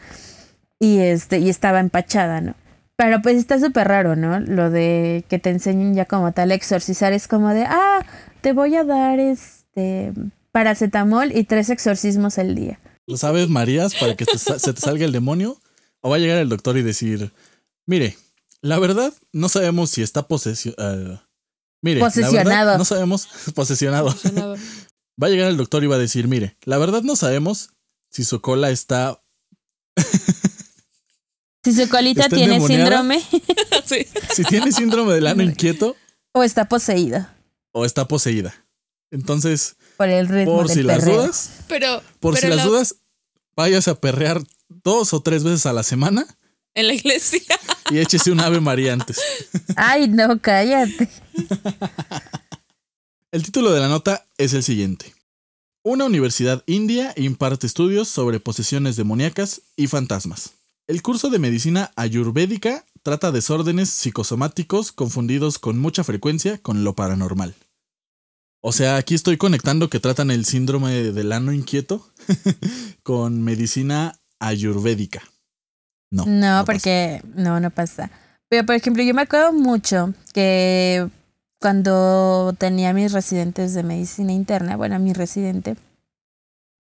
Y 0.78 1.00
este, 1.00 1.38
y 1.38 1.50
estaba 1.50 1.80
empachada, 1.80 2.40
¿no? 2.40 2.54
Pero 2.94 3.20
pues 3.20 3.36
está 3.36 3.58
súper 3.58 3.88
raro, 3.88 4.14
¿no? 4.14 4.38
Lo 4.38 4.70
de 4.70 5.24
que 5.28 5.40
te 5.40 5.50
enseñen 5.50 5.94
ya 5.94 6.04
como 6.04 6.32
tal 6.32 6.52
a 6.52 6.54
exorcizar 6.54 7.12
es 7.12 7.26
como 7.26 7.48
de, 7.48 7.64
ah, 7.64 8.04
te 8.40 8.52
voy 8.52 8.76
a 8.76 8.84
dar 8.84 9.18
este 9.18 10.12
paracetamol 10.52 11.32
y 11.36 11.44
tres 11.44 11.70
exorcismos 11.70 12.38
al 12.38 12.54
día. 12.54 12.78
¿Lo 13.08 13.16
sabes, 13.16 13.48
Marías, 13.48 13.94
para 13.94 14.14
que 14.16 14.26
te 14.26 14.36
se 14.38 14.72
te 14.72 14.80
salga 14.80 15.06
el 15.06 15.12
demonio? 15.12 15.58
¿O 16.02 16.10
va 16.10 16.16
a 16.16 16.18
llegar 16.18 16.38
el 16.38 16.50
doctor 16.50 16.76
y 16.76 16.82
decir, 16.82 17.32
mire, 17.86 18.18
la 18.60 18.78
verdad, 18.78 19.14
no 19.32 19.48
sabemos 19.48 19.90
si 19.90 20.02
está 20.02 20.28
posesionado. 20.28 21.22
mire, 21.80 22.00
la 22.00 22.06
verdad, 22.06 22.22
Posesionado. 22.22 22.78
no 22.78 22.84
sabemos, 22.84 23.28
posesionado. 23.54 24.14
Nada. 24.34 24.56
Va 25.20 25.26
a 25.26 25.30
llegar 25.30 25.48
el 25.48 25.56
doctor 25.56 25.82
y 25.82 25.86
va 25.86 25.96
a 25.96 25.98
decir, 25.98 26.28
mire, 26.28 26.56
la 26.64 26.76
verdad 26.76 27.00
no 27.02 27.16
sabemos 27.16 27.70
si 28.10 28.24
su 28.24 28.40
cola 28.40 28.70
está... 28.70 29.20
Si 31.64 31.72
su 31.74 31.88
colita 31.88 32.22
¿Está 32.22 32.36
tiene 32.36 32.64
síndrome 32.66 33.20
Sí. 33.84 34.06
Si 34.32 34.44
tiene 34.44 34.70
síndrome 34.72 35.12
del 35.12 35.26
ano 35.26 35.42
inquieto 35.42 35.96
o 36.32 36.42
está 36.42 36.68
poseído 36.68 37.26
o 37.72 37.84
está 37.84 38.06
poseída. 38.08 38.54
Entonces, 39.10 39.76
por 39.98 40.08
el 40.08 40.28
ritmo 40.28 40.56
por 40.56 40.68
del 40.68 40.76
si 40.76 40.82
las 40.84 41.04
dudas, 41.04 41.50
Pero, 41.68 42.02
por 42.20 42.34
pero 42.34 42.40
si 42.40 42.48
las 42.48 42.56
la- 42.58 42.64
dudas, 42.64 42.94
vayas 43.56 43.88
a 43.88 44.00
perrear 44.00 44.40
dos 44.68 45.12
o 45.12 45.20
tres 45.20 45.42
veces 45.44 45.66
a 45.66 45.72
la 45.72 45.82
semana 45.82 46.24
en 46.74 46.86
la 46.86 46.94
iglesia. 46.94 47.40
y 47.90 47.98
échese 47.98 48.30
un 48.30 48.40
ave 48.40 48.60
María 48.60 48.92
antes. 48.92 49.18
Ay, 49.76 50.06
no, 50.08 50.40
cállate. 50.40 51.08
El 53.32 53.42
título 53.42 53.72
de 53.72 53.80
la 53.80 53.88
nota 53.88 54.26
es 54.38 54.54
el 54.54 54.62
siguiente. 54.62 55.14
Una 55.82 56.04
universidad 56.04 56.62
india 56.66 57.12
imparte 57.16 57.66
estudios 57.66 58.08
sobre 58.08 58.40
posesiones 58.40 58.96
demoníacas 58.96 59.62
y 59.76 59.86
fantasmas. 59.86 60.52
El 60.86 61.02
curso 61.02 61.28
de 61.28 61.38
medicina 61.38 61.90
ayurvédica 61.96 62.86
trata 63.02 63.32
desórdenes 63.32 63.90
psicosomáticos 63.90 64.92
confundidos 64.92 65.58
con 65.58 65.78
mucha 65.78 66.04
frecuencia 66.04 66.58
con 66.58 66.84
lo 66.84 66.94
paranormal. 66.94 67.54
O 68.60 68.72
sea, 68.72 68.96
aquí 68.96 69.14
estoy 69.14 69.36
conectando 69.36 69.88
que 69.88 70.00
tratan 70.00 70.30
el 70.30 70.44
síndrome 70.44 70.92
del 71.12 71.32
ano 71.32 71.52
inquieto 71.52 72.06
con 73.02 73.42
medicina 73.42 74.18
ayurvédica. 74.40 75.22
No. 76.10 76.24
No, 76.26 76.64
porque 76.64 77.22
no, 77.34 77.60
no 77.60 77.70
pasa. 77.70 78.10
Pero 78.48 78.64
por 78.64 78.74
ejemplo, 78.74 79.02
yo 79.02 79.14
me 79.14 79.22
acuerdo 79.22 79.52
mucho 79.52 80.14
que 80.32 81.06
cuando 81.60 82.54
tenía 82.58 82.92
mis 82.92 83.12
residentes 83.12 83.74
de 83.74 83.82
medicina 83.82 84.32
interna, 84.32 84.76
bueno, 84.76 84.98
mi 84.98 85.12
residente, 85.12 85.76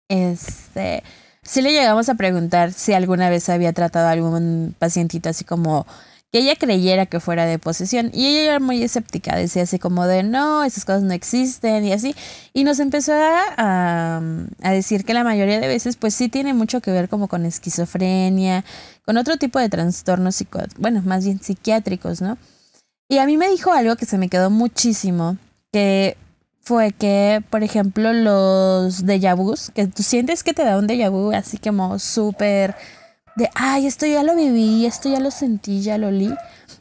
este, 0.08 1.02
sí 1.42 1.62
le 1.62 1.72
llegamos 1.72 2.08
a 2.08 2.14
preguntar 2.14 2.72
si 2.72 2.92
alguna 2.92 3.30
vez 3.30 3.48
había 3.48 3.72
tratado 3.72 4.08
a 4.08 4.12
algún 4.12 4.74
pacientito 4.78 5.28
así 5.28 5.44
como 5.44 5.86
que 6.32 6.40
ella 6.40 6.56
creyera 6.56 7.06
que 7.06 7.20
fuera 7.20 7.46
de 7.46 7.58
posesión. 7.58 8.10
Y 8.12 8.26
ella 8.26 8.42
era 8.42 8.60
muy 8.60 8.82
escéptica, 8.82 9.36
decía 9.36 9.62
así 9.62 9.78
como 9.78 10.06
de 10.06 10.22
no, 10.22 10.64
esas 10.64 10.84
cosas 10.84 11.02
no 11.02 11.12
existen 11.12 11.84
y 11.84 11.92
así. 11.92 12.14
Y 12.52 12.64
nos 12.64 12.80
empezó 12.80 13.12
a, 13.14 14.20
a, 14.62 14.70
decir 14.72 15.04
que 15.04 15.14
la 15.14 15.24
mayoría 15.24 15.60
de 15.60 15.68
veces 15.68 15.96
pues 15.96 16.14
sí 16.14 16.28
tiene 16.28 16.54
mucho 16.54 16.80
que 16.80 16.90
ver 16.90 17.08
como 17.08 17.28
con 17.28 17.44
esquizofrenia, 17.46 18.64
con 19.04 19.16
otro 19.16 19.36
tipo 19.36 19.58
de 19.58 19.68
trastornos 19.68 20.36
psico 20.36 20.60
bueno, 20.78 21.02
más 21.04 21.24
bien 21.24 21.40
psiquiátricos, 21.40 22.20
¿no? 22.20 22.38
Y 23.08 23.18
a 23.18 23.26
mí 23.26 23.36
me 23.36 23.48
dijo 23.48 23.72
algo 23.72 23.96
que 23.96 24.06
se 24.06 24.18
me 24.18 24.28
quedó 24.28 24.50
muchísimo, 24.50 25.36
que 25.72 26.16
fue 26.66 26.90
que, 26.90 27.44
por 27.48 27.62
ejemplo, 27.62 28.12
los 28.12 29.04
déjà 29.06 29.36
vus, 29.36 29.70
que 29.70 29.86
tú 29.86 30.02
sientes 30.02 30.42
que 30.42 30.52
te 30.52 30.64
da 30.64 30.76
un 30.78 30.88
déjà 30.88 31.08
vu 31.10 31.30
así 31.32 31.58
como 31.58 32.00
súper 32.00 32.74
de, 33.36 33.50
ay, 33.54 33.86
esto 33.86 34.06
ya 34.06 34.22
lo 34.22 34.34
viví, 34.34 34.86
esto 34.86 35.08
ya 35.10 35.20
lo 35.20 35.30
sentí, 35.30 35.82
ya 35.82 35.98
lo 35.98 36.10
li. 36.10 36.34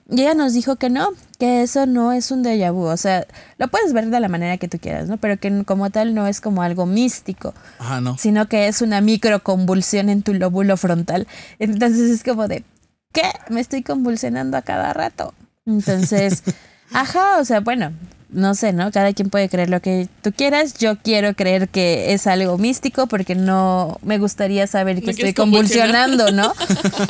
Y 0.10 0.22
ella 0.22 0.36
nos 0.36 0.54
dijo 0.54 0.76
que 0.76 0.90
no, 0.90 1.10
que 1.40 1.64
eso 1.64 1.86
no 1.86 2.12
es 2.12 2.32
un 2.32 2.44
déjà 2.44 2.72
vu. 2.72 2.84
O 2.86 2.98
sea, 2.98 3.26
lo 3.58 3.68
puedes 3.68 3.92
ver 3.92 4.10
de 4.10 4.20
la 4.20 4.30
manera 4.30 4.58
que 4.58 4.68
tú 4.68 4.80
quieras, 4.80 5.08
¿no? 5.08 5.18
Pero 5.18 5.38
que 5.38 5.64
como 5.66 5.90
tal 5.90 6.14
no 6.14 6.28
es 6.28 6.42
como 6.42 6.62
algo 6.62 6.86
místico. 6.86 7.54
Ajá, 7.80 8.02
no. 8.02 8.18
Sino 8.18 8.48
que 8.48 8.68
es 8.68 8.82
una 8.82 9.02
microconvulsión 9.02 10.10
en 10.10 10.22
tu 10.22 10.34
lóbulo 10.34 10.78
frontal. 10.78 11.28
Entonces 11.60 12.12
es 12.12 12.24
como 12.24 12.48
de, 12.48 12.64
¿qué? 13.12 13.24
Me 13.50 13.62
estoy 13.62 13.82
convulsionando 13.84 14.58
a 14.58 14.62
cada 14.62 14.94
rato. 14.94 15.34
Entonces, 15.66 16.44
ajá, 16.94 17.40
o 17.40 17.46
sea, 17.46 17.60
bueno, 17.62 17.92
no 18.36 18.54
sé, 18.54 18.74
¿no? 18.74 18.92
Cada 18.92 19.14
quien 19.14 19.30
puede 19.30 19.50
creer 19.50 19.70
lo 19.70 19.82
que 19.82 20.08
tú 20.22 20.32
quieras. 20.32 20.76
Yo 20.78 20.98
quiero 20.98 21.34
creer 21.34 21.70
que 21.70 22.14
es 22.14 22.28
algo 22.28 22.58
místico 22.58 23.08
porque 23.08 23.34
no 23.34 23.98
me 24.04 24.20
gustaría 24.20 24.68
saber 24.68 25.02
que 25.02 25.12
estoy 25.12 25.34
convulsionando, 25.34 26.32
¿no? 26.32 26.54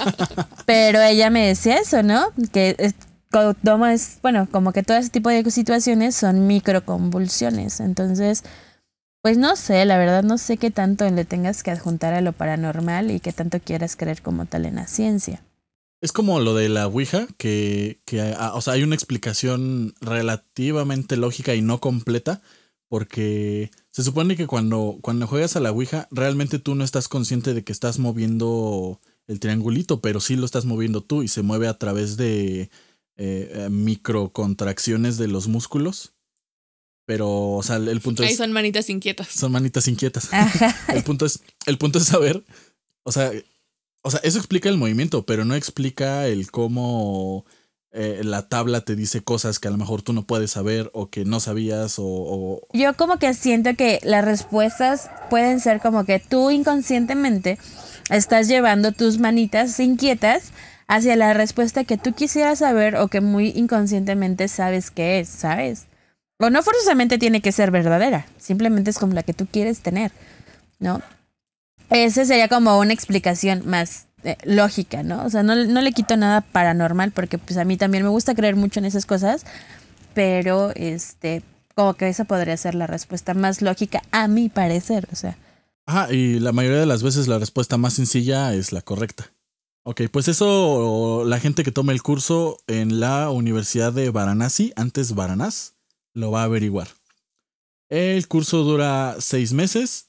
Pero 0.65 1.01
ella 1.01 1.29
me 1.29 1.47
decía 1.47 1.77
eso, 1.77 2.03
¿no? 2.03 2.27
Que 2.53 2.75
es, 2.77 2.93
es, 3.31 4.19
bueno, 4.21 4.47
como 4.49 4.71
que 4.71 4.83
todo 4.83 4.97
ese 4.97 5.09
tipo 5.09 5.29
de 5.29 5.49
situaciones 5.49 6.15
son 6.15 6.47
microconvulsiones. 6.47 7.79
Entonces, 7.79 8.43
pues 9.21 9.37
no 9.37 9.55
sé, 9.55 9.83
la 9.85 9.97
verdad 9.97 10.23
no 10.23 10.37
sé 10.37 10.57
qué 10.57 10.69
tanto 10.69 11.09
le 11.09 11.25
tengas 11.25 11.63
que 11.63 11.71
adjuntar 11.71 12.13
a 12.13 12.21
lo 12.21 12.31
paranormal 12.31 13.09
y 13.09 13.19
qué 13.19 13.33
tanto 13.33 13.59
quieras 13.59 13.95
creer 13.95 14.21
como 14.21 14.45
tal 14.45 14.65
en 14.65 14.75
la 14.75 14.87
ciencia. 14.87 15.41
Es 16.01 16.11
como 16.11 16.39
lo 16.39 16.53
de 16.53 16.69
la 16.69 16.87
Ouija, 16.87 17.27
que, 17.37 17.99
ah, 18.37 18.53
o 18.55 18.61
sea, 18.61 18.73
hay 18.73 18.83
una 18.83 18.95
explicación 18.95 19.95
relativamente 20.01 21.17
lógica 21.17 21.55
y 21.55 21.61
no 21.61 21.79
completa, 21.79 22.41
porque 22.89 23.71
se 23.91 24.03
supone 24.03 24.35
que 24.35 24.45
cuando, 24.45 24.99
cuando 25.01 25.25
juegas 25.25 25.55
a 25.55 25.59
la 25.59 25.71
Ouija, 25.71 26.07
realmente 26.11 26.59
tú 26.59 26.75
no 26.75 26.83
estás 26.83 27.07
consciente 27.07 27.53
de 27.53 27.63
que 27.63 27.71
estás 27.71 27.97
moviendo 27.97 28.99
el 29.27 29.39
triangulito, 29.39 30.01
pero 30.01 30.19
sí 30.19 30.35
lo 30.35 30.45
estás 30.45 30.65
moviendo 30.65 31.01
tú 31.01 31.23
y 31.23 31.27
se 31.27 31.41
mueve 31.41 31.67
a 31.67 31.77
través 31.77 32.17
de 32.17 32.69
eh, 33.17 33.67
microcontracciones 33.71 35.17
de 35.17 35.27
los 35.27 35.47
músculos. 35.47 36.13
Pero, 37.05 37.51
o 37.51 37.63
sea, 37.63 37.77
el 37.77 38.01
punto 38.01 38.23
es. 38.23 38.29
Ahí 38.29 38.35
son 38.35 38.51
manitas 38.51 38.89
inquietas. 38.89 39.27
Son 39.29 39.51
manitas 39.51 39.87
inquietas. 39.87 40.29
el 40.93 41.03
punto 41.03 41.25
es, 41.25 41.41
el 41.65 41.77
punto 41.77 41.99
es 41.99 42.05
saber, 42.05 42.43
o 43.03 43.11
sea, 43.11 43.31
o 44.05 44.11
sea, 44.11 44.19
eso 44.23 44.37
explica 44.37 44.69
el 44.69 44.77
movimiento, 44.77 45.25
pero 45.25 45.45
no 45.45 45.55
explica 45.55 46.27
el 46.27 46.51
cómo 46.51 47.43
eh, 47.91 48.21
la 48.23 48.47
tabla 48.47 48.81
te 48.81 48.95
dice 48.95 49.23
cosas 49.23 49.57
que 49.57 49.67
a 49.67 49.71
lo 49.71 49.77
mejor 49.77 50.03
tú 50.03 50.13
no 50.13 50.27
puedes 50.27 50.51
saber 50.51 50.91
o 50.93 51.09
que 51.09 51.25
no 51.25 51.39
sabías 51.39 51.95
o, 51.97 52.61
Yo 52.71 52.95
como 52.95 53.17
que 53.17 53.33
siento 53.33 53.75
que 53.75 53.99
las 54.03 54.23
respuestas 54.23 55.09
pueden 55.31 55.59
ser 55.59 55.79
como 55.79 56.05
que 56.05 56.19
tú 56.19 56.51
inconscientemente 56.51 57.57
estás 58.11 58.47
llevando 58.47 58.91
tus 58.91 59.17
manitas 59.17 59.79
inquietas 59.79 60.51
hacia 60.87 61.15
la 61.15 61.33
respuesta 61.33 61.83
que 61.83 61.97
tú 61.97 62.13
quisieras 62.13 62.59
saber 62.59 62.97
o 62.97 63.07
que 63.07 63.21
muy 63.21 63.53
inconscientemente 63.55 64.49
sabes 64.49 64.91
que 64.91 65.19
es, 65.19 65.29
¿sabes? 65.29 65.87
O 66.37 66.51
no 66.51 66.61
forzosamente 66.61 67.17
tiene 67.17 67.41
que 67.41 67.51
ser 67.51 67.71
verdadera, 67.71 68.27
simplemente 68.37 68.91
es 68.91 68.99
como 68.99 69.13
la 69.13 69.23
que 69.23 69.33
tú 69.33 69.47
quieres 69.47 69.79
tener, 69.79 70.11
¿no? 70.77 71.01
Ese 71.89 72.25
sería 72.25 72.47
como 72.47 72.79
una 72.79 72.93
explicación 72.93 73.63
más 73.65 74.07
eh, 74.23 74.37
lógica, 74.43 75.03
¿no? 75.03 75.23
O 75.23 75.29
sea, 75.29 75.43
no, 75.43 75.55
no, 75.55 75.81
le 75.81 75.91
quito 75.91 76.17
nada 76.17 76.41
paranormal 76.41 77.11
porque 77.11 77.37
pues 77.37 77.57
a 77.57 77.65
mí 77.65 77.77
también 77.77 78.03
me 78.03 78.09
gusta 78.09 78.33
creer 78.33 78.55
mucho 78.55 78.79
en 78.79 78.85
esas 78.85 79.05
cosas, 79.05 79.45
pero 80.15 80.71
este, 80.75 81.43
como 81.75 81.93
que 81.93 82.07
esa 82.07 82.25
podría 82.25 82.57
ser 82.57 82.73
la 82.73 82.87
respuesta 82.87 83.33
más 83.33 83.61
lógica 83.61 84.01
a 84.11 84.27
mi 84.27 84.49
parecer, 84.49 85.07
o 85.11 85.15
sea. 85.15 85.37
Ajá, 85.85 86.11
y 86.11 86.39
la 86.39 86.51
mayoría 86.51 86.79
de 86.79 86.87
las 86.87 87.03
veces 87.03 87.27
la 87.27 87.37
respuesta 87.37 87.77
más 87.77 87.93
sencilla 87.93 88.53
es 88.55 88.71
la 88.71 88.81
correcta. 88.81 89.31
Ok, 89.83 90.01
pues 90.11 90.27
eso 90.27 91.23
la 91.27 91.39
gente 91.39 91.63
que 91.63 91.71
tome 91.71 91.93
el 91.93 92.01
curso 92.01 92.57
en 92.65 92.99
la 92.99 93.29
Universidad 93.29 93.93
de 93.93 94.09
Varanasi, 94.09 94.73
antes 94.75 95.13
Varanás, 95.13 95.75
lo 96.15 96.31
va 96.31 96.41
a 96.41 96.45
averiguar. 96.45 96.87
El 97.89 98.27
curso 98.27 98.63
dura 98.63 99.17
seis 99.19 99.53
meses 99.53 100.04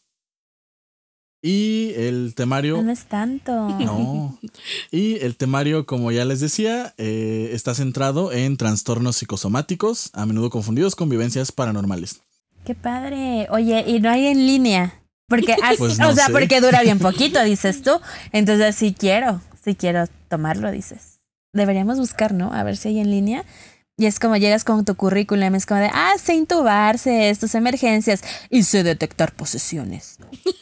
y 1.47 1.95
el 1.95 2.35
temario. 2.35 2.83
No 2.83 2.91
es 2.91 3.05
tanto. 3.05 3.53
No. 3.53 4.37
Y 4.91 5.21
el 5.21 5.37
temario, 5.37 5.87
como 5.87 6.11
ya 6.11 6.25
les 6.25 6.41
decía, 6.41 6.93
eh, 6.99 7.51
está 7.53 7.73
centrado 7.73 8.33
en 8.33 8.57
trastornos 8.57 9.17
psicosomáticos, 9.17 10.11
a 10.13 10.27
menudo 10.27 10.51
confundidos 10.51 10.97
con 10.97 11.09
vivencias 11.09 11.53
paranormales. 11.53 12.21
Qué 12.65 12.75
padre. 12.75 13.47
Oye, 13.51 13.85
y 13.87 14.01
no 14.01 14.11
hay 14.11 14.27
en 14.27 14.45
línea. 14.45 15.01
Porque, 15.29 15.55
pues 15.79 16.01
o 16.01 16.13
sea, 16.15 16.31
porque 16.33 16.61
dura 16.61 16.83
bien 16.83 16.99
poquito, 16.99 17.41
dices 17.45 17.81
tú. 17.81 17.93
Entonces 18.33 18.75
sí 18.75 18.93
quiero, 18.99 19.41
sí 19.65 19.77
quiero 19.77 20.07
tomarlo, 20.29 20.73
dices. 20.73 21.21
Deberíamos 21.53 21.99
buscar, 21.99 22.35
¿no? 22.35 22.53
A 22.53 22.65
ver 22.65 22.77
si 22.77 22.89
hay 22.89 22.99
en 22.99 23.13
línea. 23.13 23.45
Y 23.99 24.05
es 24.05 24.21
como 24.21 24.37
llegas 24.37 24.63
con 24.63 24.85
tu 24.85 24.95
currículum, 24.95 25.55
es 25.55 25.65
como 25.65 25.81
de, 25.81 25.89
ah, 25.91 26.13
sé 26.23 26.35
intubarse, 26.35 27.31
estas 27.31 27.55
emergencias 27.55 28.23
y 28.51 28.63
sé 28.65 28.83
detectar 28.83 29.33
posesiones. 29.33 30.19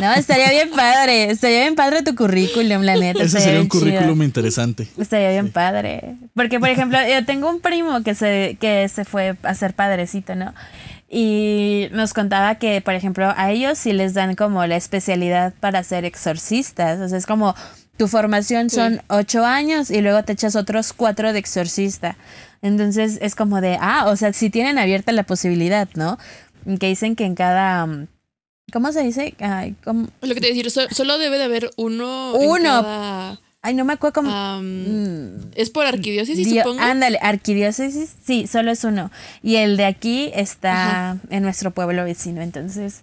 No, 0.00 0.12
estaría 0.12 0.50
bien 0.50 0.70
padre, 0.70 1.30
estaría 1.30 1.60
bien 1.60 1.76
padre 1.76 2.02
tu 2.02 2.16
currículum, 2.16 2.82
la 2.82 2.96
neta. 2.96 3.22
Ese 3.22 3.40
sería 3.40 3.60
un 3.60 3.68
currículum 3.68 4.22
interesante. 4.22 4.88
Estaría 4.98 5.30
bien 5.30 5.52
padre. 5.52 6.16
Porque, 6.34 6.58
por 6.58 6.68
ejemplo, 6.68 6.98
yo 7.08 7.24
tengo 7.24 7.48
un 7.48 7.60
primo 7.60 8.02
que 8.02 8.16
se, 8.16 8.58
que 8.60 8.88
se 8.88 9.04
fue 9.04 9.36
a 9.44 9.54
ser 9.54 9.72
padrecito, 9.72 10.34
¿no? 10.34 10.52
Y 11.08 11.86
nos 11.92 12.12
contaba 12.12 12.56
que, 12.56 12.80
por 12.80 12.94
ejemplo, 12.94 13.32
a 13.36 13.52
ellos 13.52 13.78
sí 13.78 13.92
les 13.92 14.14
dan 14.14 14.34
como 14.34 14.66
la 14.66 14.74
especialidad 14.74 15.54
para 15.60 15.82
ser 15.84 16.04
exorcistas. 16.04 16.98
O 16.98 17.08
sea, 17.08 17.16
es 17.16 17.24
como 17.24 17.54
tu 17.96 18.08
formación 18.08 18.70
son 18.70 19.00
ocho 19.06 19.44
años 19.44 19.90
y 19.90 20.00
luego 20.00 20.24
te 20.24 20.32
echas 20.32 20.56
otros 20.56 20.92
cuatro 20.92 21.32
de 21.32 21.38
exorcista. 21.38 22.16
Entonces 22.64 23.18
es 23.20 23.34
como 23.34 23.60
de, 23.60 23.76
ah, 23.78 24.06
o 24.08 24.16
sea, 24.16 24.32
si 24.32 24.48
tienen 24.48 24.78
abierta 24.78 25.12
la 25.12 25.24
posibilidad, 25.24 25.86
¿no? 25.96 26.18
Que 26.80 26.88
dicen 26.88 27.14
que 27.14 27.26
en 27.26 27.34
cada... 27.34 27.86
¿Cómo 28.72 28.90
se 28.90 29.02
dice? 29.02 29.34
Ay, 29.38 29.74
¿cómo? 29.84 30.08
Lo 30.22 30.34
que 30.34 30.40
te 30.40 30.46
decir, 30.46 30.70
solo 30.70 31.18
debe 31.18 31.36
de 31.36 31.44
haber 31.44 31.70
uno. 31.76 32.32
Uno. 32.32 33.38
Ay, 33.60 33.74
no 33.74 33.84
me 33.84 33.92
acuerdo 33.92 34.22
cómo. 34.22 34.62
Mm, 34.62 35.52
es 35.54 35.68
por 35.68 35.84
arquidiócesis, 35.84 36.48
supongo. 36.48 36.80
Ándale, 36.80 37.18
arquidiócesis, 37.20 38.14
sí, 38.24 38.46
solo 38.46 38.70
es 38.70 38.82
uno. 38.82 39.10
Y 39.42 39.56
el 39.56 39.76
de 39.76 39.84
aquí 39.84 40.30
está 40.34 41.18
en 41.28 41.42
nuestro 41.42 41.70
pueblo 41.70 42.02
vecino, 42.04 42.40
entonces 42.40 43.02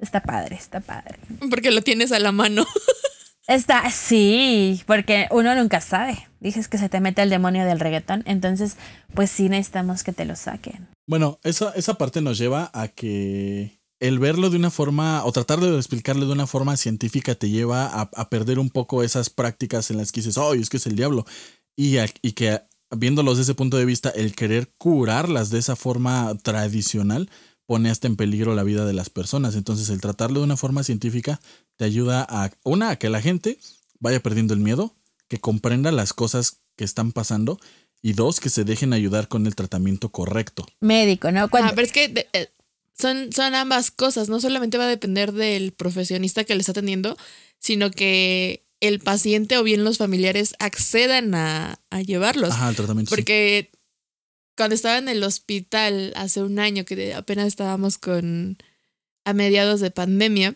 está 0.00 0.20
padre, 0.20 0.56
está 0.56 0.80
padre. 0.80 1.18
Porque 1.50 1.70
lo 1.70 1.82
tienes 1.82 2.10
a 2.10 2.20
la 2.20 2.32
mano. 2.32 2.64
Está, 3.46 3.90
sí, 3.90 4.82
porque 4.86 5.28
uno 5.30 5.54
nunca 5.54 5.80
sabe. 5.80 6.28
Dices 6.40 6.68
que 6.68 6.78
se 6.78 6.88
te 6.88 7.00
mete 7.00 7.22
el 7.22 7.30
demonio 7.30 7.64
del 7.66 7.80
reggaetón, 7.80 8.22
entonces 8.26 8.76
pues 9.14 9.30
sí 9.30 9.48
necesitamos 9.48 10.02
que 10.02 10.12
te 10.12 10.24
lo 10.24 10.34
saquen. 10.36 10.88
Bueno, 11.06 11.38
esa, 11.42 11.70
esa 11.72 11.94
parte 11.94 12.22
nos 12.22 12.38
lleva 12.38 12.70
a 12.72 12.88
que 12.88 13.78
el 14.00 14.18
verlo 14.18 14.50
de 14.50 14.56
una 14.56 14.70
forma, 14.70 15.24
o 15.24 15.32
tratar 15.32 15.60
de 15.60 15.76
explicarlo 15.76 16.26
de 16.26 16.32
una 16.32 16.46
forma 16.46 16.76
científica, 16.76 17.34
te 17.34 17.50
lleva 17.50 17.86
a, 17.86 18.28
perder 18.30 18.58
un 18.58 18.70
poco 18.70 19.02
esas 19.02 19.30
prácticas 19.30 19.90
en 19.90 19.98
las 19.98 20.12
que 20.12 20.20
dices, 20.20 20.38
oh, 20.38 20.54
es 20.54 20.70
que 20.70 20.78
es 20.78 20.86
el 20.86 20.96
diablo. 20.96 21.24
Y, 21.76 21.96
y 22.22 22.32
que 22.32 22.60
viéndolos 22.90 23.38
desde 23.38 23.52
ese 23.52 23.56
punto 23.56 23.76
de 23.76 23.84
vista, 23.84 24.10
el 24.10 24.34
querer 24.34 24.70
curarlas 24.78 25.50
de 25.50 25.58
esa 25.58 25.76
forma 25.76 26.34
tradicional 26.42 27.30
pone 27.66 27.90
hasta 27.90 28.06
en 28.06 28.16
peligro 28.16 28.54
la 28.54 28.62
vida 28.62 28.84
de 28.84 28.92
las 28.92 29.10
personas. 29.10 29.54
Entonces, 29.54 29.88
el 29.88 30.00
tratarlo 30.00 30.40
de 30.40 30.44
una 30.44 30.56
forma 30.56 30.84
científica 30.84 31.40
te 31.76 31.84
ayuda 31.84 32.26
a, 32.28 32.50
una, 32.64 32.90
a 32.90 32.96
que 32.96 33.08
la 33.08 33.20
gente 33.20 33.58
vaya 34.00 34.20
perdiendo 34.20 34.54
el 34.54 34.60
miedo, 34.60 34.94
que 35.28 35.38
comprenda 35.38 35.90
las 35.92 36.12
cosas 36.12 36.60
que 36.76 36.84
están 36.84 37.12
pasando 37.12 37.58
y 38.02 38.12
dos, 38.12 38.40
que 38.40 38.50
se 38.50 38.64
dejen 38.64 38.92
ayudar 38.92 39.28
con 39.28 39.46
el 39.46 39.54
tratamiento 39.54 40.10
correcto. 40.10 40.66
Médico, 40.80 41.32
¿no? 41.32 41.48
Ah, 41.52 41.72
pero 41.74 41.86
es 41.86 41.92
que 41.92 42.28
eh, 42.34 42.48
son, 42.98 43.32
son 43.32 43.54
ambas 43.54 43.90
cosas, 43.90 44.28
no 44.28 44.40
solamente 44.40 44.76
va 44.76 44.84
a 44.84 44.88
depender 44.88 45.32
del 45.32 45.72
profesionista 45.72 46.44
que 46.44 46.54
le 46.54 46.60
está 46.60 46.72
atendiendo, 46.72 47.16
sino 47.58 47.90
que 47.90 48.66
el 48.80 49.00
paciente 49.00 49.56
o 49.56 49.62
bien 49.62 49.84
los 49.84 49.98
familiares 49.98 50.54
accedan 50.58 51.34
a, 51.34 51.78
llevarlos. 52.04 52.50
Ajá, 52.50 52.68
al 52.68 52.76
tratamiento. 52.76 53.08
Porque 53.08 53.70
cuando 54.56 54.74
estaba 54.74 54.98
en 54.98 55.08
el 55.08 55.22
hospital 55.22 56.12
hace 56.16 56.42
un 56.42 56.58
año, 56.58 56.84
que 56.84 57.14
apenas 57.14 57.46
estábamos 57.46 57.98
con 57.98 58.56
a 59.24 59.32
mediados 59.32 59.80
de 59.80 59.90
pandemia, 59.90 60.54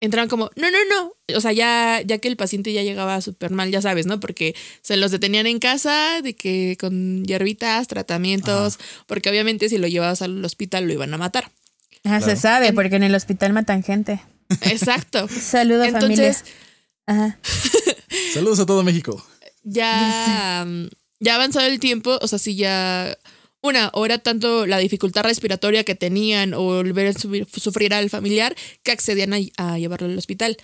entraban 0.00 0.28
como, 0.28 0.50
no, 0.56 0.70
no, 0.70 0.78
no. 0.88 1.36
O 1.36 1.40
sea, 1.40 1.52
ya, 1.52 2.00
ya 2.04 2.18
que 2.18 2.28
el 2.28 2.36
paciente 2.36 2.72
ya 2.72 2.82
llegaba 2.82 3.20
súper 3.20 3.50
mal, 3.50 3.70
ya 3.70 3.82
sabes, 3.82 4.06
¿no? 4.06 4.20
Porque 4.20 4.54
se 4.82 4.96
los 4.96 5.10
detenían 5.10 5.46
en 5.46 5.58
casa, 5.58 6.22
de 6.22 6.34
que 6.34 6.76
con 6.80 7.24
hierbitas, 7.24 7.86
tratamientos, 7.88 8.78
porque 9.06 9.28
obviamente 9.28 9.68
si 9.68 9.78
lo 9.78 9.88
llevabas 9.88 10.22
al 10.22 10.44
hospital 10.44 10.86
lo 10.86 10.92
iban 10.92 11.12
a 11.14 11.18
matar. 11.18 11.50
Ah, 12.04 12.20
Se 12.20 12.36
sabe, 12.36 12.72
porque 12.72 12.96
en 12.96 13.02
el 13.02 13.14
hospital 13.14 13.52
matan 13.52 13.82
gente. 13.82 14.20
Exacto. 14.62 15.28
Saludos, 15.40 15.90
familia. 15.90 16.28
Entonces, 16.28 16.44
Ajá. 17.06 17.38
Saludos 18.32 18.60
a 18.60 18.66
todo 18.66 18.82
México. 18.84 19.22
ya, 19.64 20.66
ya 21.20 21.34
avanzado 21.34 21.66
el 21.66 21.80
tiempo, 21.80 22.18
o 22.20 22.26
sea, 22.28 22.38
si 22.38 22.56
ya 22.56 23.16
una, 23.60 23.90
o 23.92 24.04
era 24.06 24.18
tanto 24.18 24.66
la 24.66 24.78
dificultad 24.78 25.22
respiratoria 25.24 25.82
que 25.84 25.94
tenían 25.96 26.54
o 26.54 26.80
el 26.80 26.92
ver 26.92 27.14
subir- 27.14 27.46
sufrir 27.48 27.92
al 27.92 28.08
familiar 28.08 28.54
que 28.84 28.92
accedían 28.92 29.32
a, 29.34 29.38
a 29.56 29.78
llevarlo 29.78 30.06
al 30.08 30.16
hospital. 30.18 30.56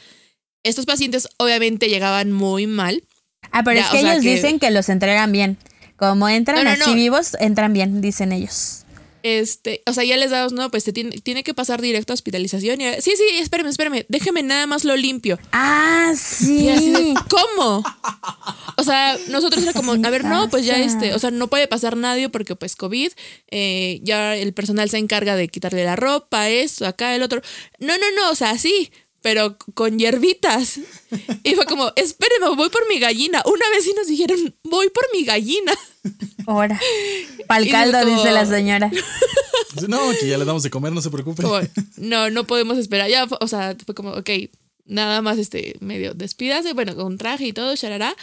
Estos 0.62 0.86
pacientes 0.86 1.28
obviamente 1.38 1.88
llegaban 1.88 2.30
muy 2.32 2.66
mal. 2.66 3.02
Ah, 3.50 3.62
pero 3.64 3.80
Ya, 3.80 3.86
es 3.86 3.90
que 3.90 4.00
ellos 4.00 4.22
que- 4.22 4.30
dicen 4.34 4.58
que 4.58 4.70
los 4.70 4.88
entregan 4.88 5.32
bien. 5.32 5.58
Como 5.96 6.28
entran 6.28 6.58
No, 6.58 6.64
no, 6.64 6.70
así 6.70 6.90
no. 6.90 6.96
vivos, 6.96 7.36
entran 7.40 7.72
bien, 7.72 8.00
dicen 8.00 8.32
ellos. 8.32 8.83
Este, 9.24 9.82
o 9.86 9.94
sea, 9.94 10.04
ya 10.04 10.18
les 10.18 10.30
damos, 10.30 10.52
no, 10.52 10.70
pues 10.70 10.84
te 10.84 10.92
tiene, 10.92 11.12
tiene 11.12 11.42
que 11.42 11.54
pasar 11.54 11.80
directo 11.80 12.12
a 12.12 12.14
hospitalización. 12.14 12.78
Y, 12.82 12.92
sí, 13.00 13.12
sí, 13.16 13.24
espérame, 13.40 13.68
espérame, 13.68 14.04
déjeme 14.10 14.42
nada 14.42 14.66
más 14.66 14.84
lo 14.84 14.94
limpio. 14.96 15.38
Ah, 15.50 16.12
Y 16.42 16.68
así 16.68 16.90
de, 16.90 16.98
sí. 16.98 17.14
¿cómo? 17.30 17.82
O 18.76 18.82
sea, 18.82 19.16
nosotros 19.28 19.62
era 19.62 19.72
como, 19.72 19.92
a 19.92 20.10
ver, 20.10 20.24
no, 20.24 20.50
pues 20.50 20.66
ya 20.66 20.76
este, 20.76 21.14
o 21.14 21.18
sea, 21.18 21.30
no 21.30 21.48
puede 21.48 21.66
pasar 21.68 21.96
nadie 21.96 22.28
porque 22.28 22.54
pues 22.54 22.76
COVID, 22.76 23.12
eh, 23.50 24.00
ya 24.02 24.36
el 24.36 24.52
personal 24.52 24.90
se 24.90 24.98
encarga 24.98 25.36
de 25.36 25.48
quitarle 25.48 25.84
la 25.84 25.96
ropa, 25.96 26.50
esto, 26.50 26.86
acá, 26.86 27.14
el 27.14 27.22
otro. 27.22 27.40
No, 27.78 27.96
no, 27.96 28.10
no, 28.16 28.30
o 28.30 28.34
sea, 28.34 28.58
sí, 28.58 28.92
pero 29.24 29.56
con 29.72 29.98
hierbitas. 29.98 30.78
Y 31.44 31.54
fue 31.54 31.64
como, 31.64 31.90
espéreme, 31.96 32.54
voy 32.56 32.68
por 32.68 32.86
mi 32.90 32.98
gallina. 32.98 33.42
Una 33.46 33.66
vez 33.70 33.84
sí 33.84 33.94
nos 33.96 34.06
dijeron, 34.06 34.54
voy 34.64 34.90
por 34.90 35.02
mi 35.14 35.24
gallina. 35.24 35.72
Ahora. 36.46 36.78
Pa'l 37.48 37.70
caldo, 37.70 38.00
como- 38.00 38.14
dice 38.16 38.32
la 38.32 38.44
señora. 38.44 38.90
No, 39.88 40.10
que 40.20 40.28
ya 40.28 40.36
le 40.36 40.44
damos 40.44 40.62
de 40.62 40.68
comer, 40.68 40.92
no 40.92 41.00
se 41.00 41.08
preocupe. 41.10 41.42
Como, 41.42 41.58
no, 41.96 42.28
no 42.28 42.44
podemos 42.46 42.76
esperar. 42.76 43.08
Ya, 43.08 43.26
o 43.40 43.48
sea, 43.48 43.74
fue 43.86 43.94
como, 43.94 44.10
ok, 44.10 44.28
nada 44.84 45.22
más 45.22 45.38
este 45.38 45.74
medio 45.80 46.12
despídase, 46.12 46.74
bueno, 46.74 46.94
con 46.94 47.16
traje 47.16 47.46
y 47.46 47.52
todo, 47.54 47.74
charará, 47.76 48.14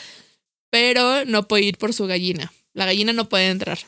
pero 0.70 1.26
no 1.26 1.48
puede 1.48 1.64
ir 1.64 1.80
por 1.80 1.94
su 1.94 2.06
gallina. 2.06 2.54
La 2.74 2.86
gallina 2.86 3.12
no 3.12 3.28
puede 3.28 3.48
entrar. 3.50 3.80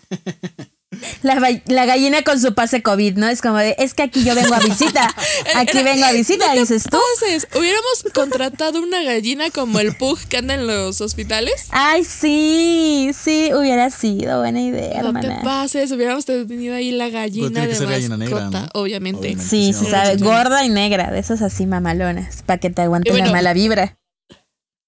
La, 1.22 1.86
gallina 1.86 2.22
con 2.24 2.40
su 2.40 2.54
pase 2.54 2.82
COVID, 2.82 3.18
¿no? 3.18 3.28
Es 3.28 3.42
como 3.42 3.58
de, 3.58 3.76
es 3.80 3.94
que 3.94 4.04
aquí 4.04 4.24
yo 4.24 4.36
vengo 4.36 4.54
a 4.54 4.60
visita. 4.60 5.14
Aquí 5.56 5.78
Era- 5.78 5.92
vengo 5.94 6.06
a 6.06 6.12
visita, 6.12 6.48
no 6.48 6.54
te 6.54 6.60
dices 6.62 6.84
tú. 6.84 6.98
pases. 7.20 7.48
Hubiéramos 7.58 8.06
contratado 8.14 8.82
una 8.82 9.04
gallina 9.04 9.50
como 9.52 9.80
el 9.80 9.96
Pug 9.96 10.20
que 10.30 10.38
anda 10.38 10.54
en 10.54 10.68
los 10.68 11.02
hospitales. 11.02 11.68
Ay, 11.72 12.04
sí, 12.04 13.12
sí, 13.18 13.52
hubiera 13.54 13.90
sido 13.90 14.40
buena 14.40 14.62
idea, 14.62 15.02
No 15.02 15.14
te 15.14 15.20
hermana. 15.28 15.42
pases, 15.44 15.92
hubiéramos 15.92 16.26
tenido 16.26 16.76
ahí 16.76 16.92
la 16.92 17.10
gallina 17.10 17.50
tiene 17.50 17.62
que 17.68 17.74
de 17.74 17.76
ser 17.76 17.88
gallina 17.88 18.18
negra, 18.18 18.50
¿no? 18.50 18.68
obviamente. 18.74 19.20
Obviamente. 19.20 19.44
Sí, 19.44 19.74
Sí, 19.74 19.74
se 19.74 19.84
no, 19.86 19.90
sabe, 19.92 20.18
sí. 20.18 20.24
gorda 20.24 20.64
y 20.66 20.70
negra, 20.70 21.12
de 21.12 21.20
esas 21.20 21.42
así 21.42 21.66
mamalonas, 21.66 22.42
para 22.44 22.60
que 22.60 22.70
te 22.70 22.82
aguante 22.82 23.12
bueno, 23.12 23.28
la 23.28 23.32
mala 23.32 23.54
vibra. 23.54 23.98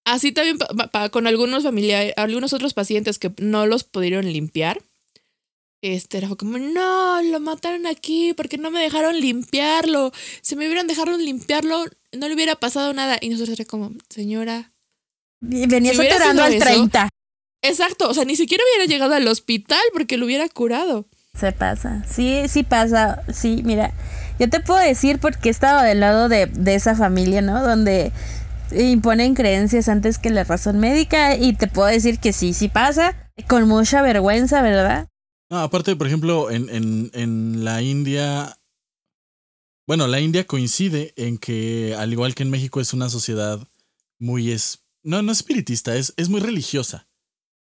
Así 0.05 0.31
también 0.31 0.57
pa- 0.59 0.67
pa- 0.67 0.87
pa- 0.87 1.09
con 1.09 1.25
algunos 1.27 1.63
familiares, 1.63 2.13
algunos 2.17 2.53
otros 2.53 2.73
pacientes 2.73 3.17
que 3.17 3.31
no 3.39 3.65
los 3.65 3.83
pudieron 3.83 4.25
limpiar. 4.31 4.79
Este 5.93 6.17
era 6.17 6.27
como, 6.29 6.57
no, 6.57 7.21
lo 7.21 7.39
mataron 7.39 7.85
aquí 7.85 8.33
porque 8.33 8.57
no 8.57 8.71
me 8.71 8.79
dejaron 8.79 9.19
limpiarlo. 9.19 10.11
Si 10.41 10.55
me 10.55 10.65
hubieran 10.65 10.87
dejado 10.87 11.15
limpiarlo, 11.15 11.85
no 12.11 12.27
le 12.27 12.33
hubiera 12.33 12.55
pasado 12.55 12.91
nada. 12.93 13.19
Y 13.21 13.29
nosotros 13.29 13.59
era 13.59 13.65
como, 13.65 13.91
señora. 14.09 14.71
Venías 15.41 15.95
si 15.95 16.07
al 16.07 16.31
sido 16.31 16.45
eso- 16.45 16.59
30. 16.59 17.09
Exacto, 17.61 18.09
o 18.09 18.13
sea, 18.15 18.25
ni 18.25 18.35
siquiera 18.35 18.63
hubiera 18.67 18.91
llegado 18.91 19.13
al 19.13 19.27
hospital 19.27 19.79
porque 19.93 20.17
lo 20.17 20.25
hubiera 20.25 20.49
curado. 20.49 21.05
Se 21.39 21.51
pasa. 21.51 22.03
Sí, 22.09 22.43
sí 22.47 22.63
pasa. 22.63 23.21
Sí, 23.31 23.61
mira. 23.63 23.93
Yo 24.39 24.49
te 24.49 24.61
puedo 24.61 24.79
decir 24.79 25.19
porque 25.19 25.49
he 25.49 25.51
estado 25.51 25.83
del 25.83 25.99
lado 25.99 26.29
de, 26.29 26.47
de 26.47 26.73
esa 26.73 26.95
familia, 26.95 27.43
¿no? 27.43 27.61
Donde 27.63 28.11
imponen 28.71 29.35
creencias 29.35 29.87
antes 29.87 30.17
que 30.17 30.31
la 30.31 30.45
razón 30.45 30.79
médica. 30.79 31.35
Y 31.35 31.53
te 31.53 31.67
puedo 31.67 31.87
decir 31.89 32.17
que 32.17 32.33
sí, 32.33 32.53
sí 32.53 32.69
pasa. 32.69 33.15
Con 33.47 33.67
mucha 33.67 34.01
vergüenza, 34.01 34.63
¿verdad? 34.63 35.09
No, 35.55 35.61
aparte, 35.61 35.95
por 35.95 36.05
ejemplo, 36.05 36.51
en, 36.51 36.67
en, 36.69 37.11
en 37.13 37.63
la 37.63 37.81
India. 37.81 38.59
Bueno, 39.87 40.05
la 40.05 40.19
India 40.19 40.45
coincide 40.45 41.13
en 41.15 41.37
que, 41.37 41.95
al 41.97 42.11
igual 42.11 42.35
que 42.35 42.43
en 42.43 42.49
México, 42.49 42.81
es 42.81 42.93
una 42.93 43.07
sociedad 43.07 43.65
muy. 44.19 44.51
Es, 44.51 44.83
no, 45.01 45.21
no 45.21 45.31
espiritista, 45.31 45.95
es, 45.95 46.13
es 46.17 46.27
muy 46.27 46.41
religiosa. 46.41 47.07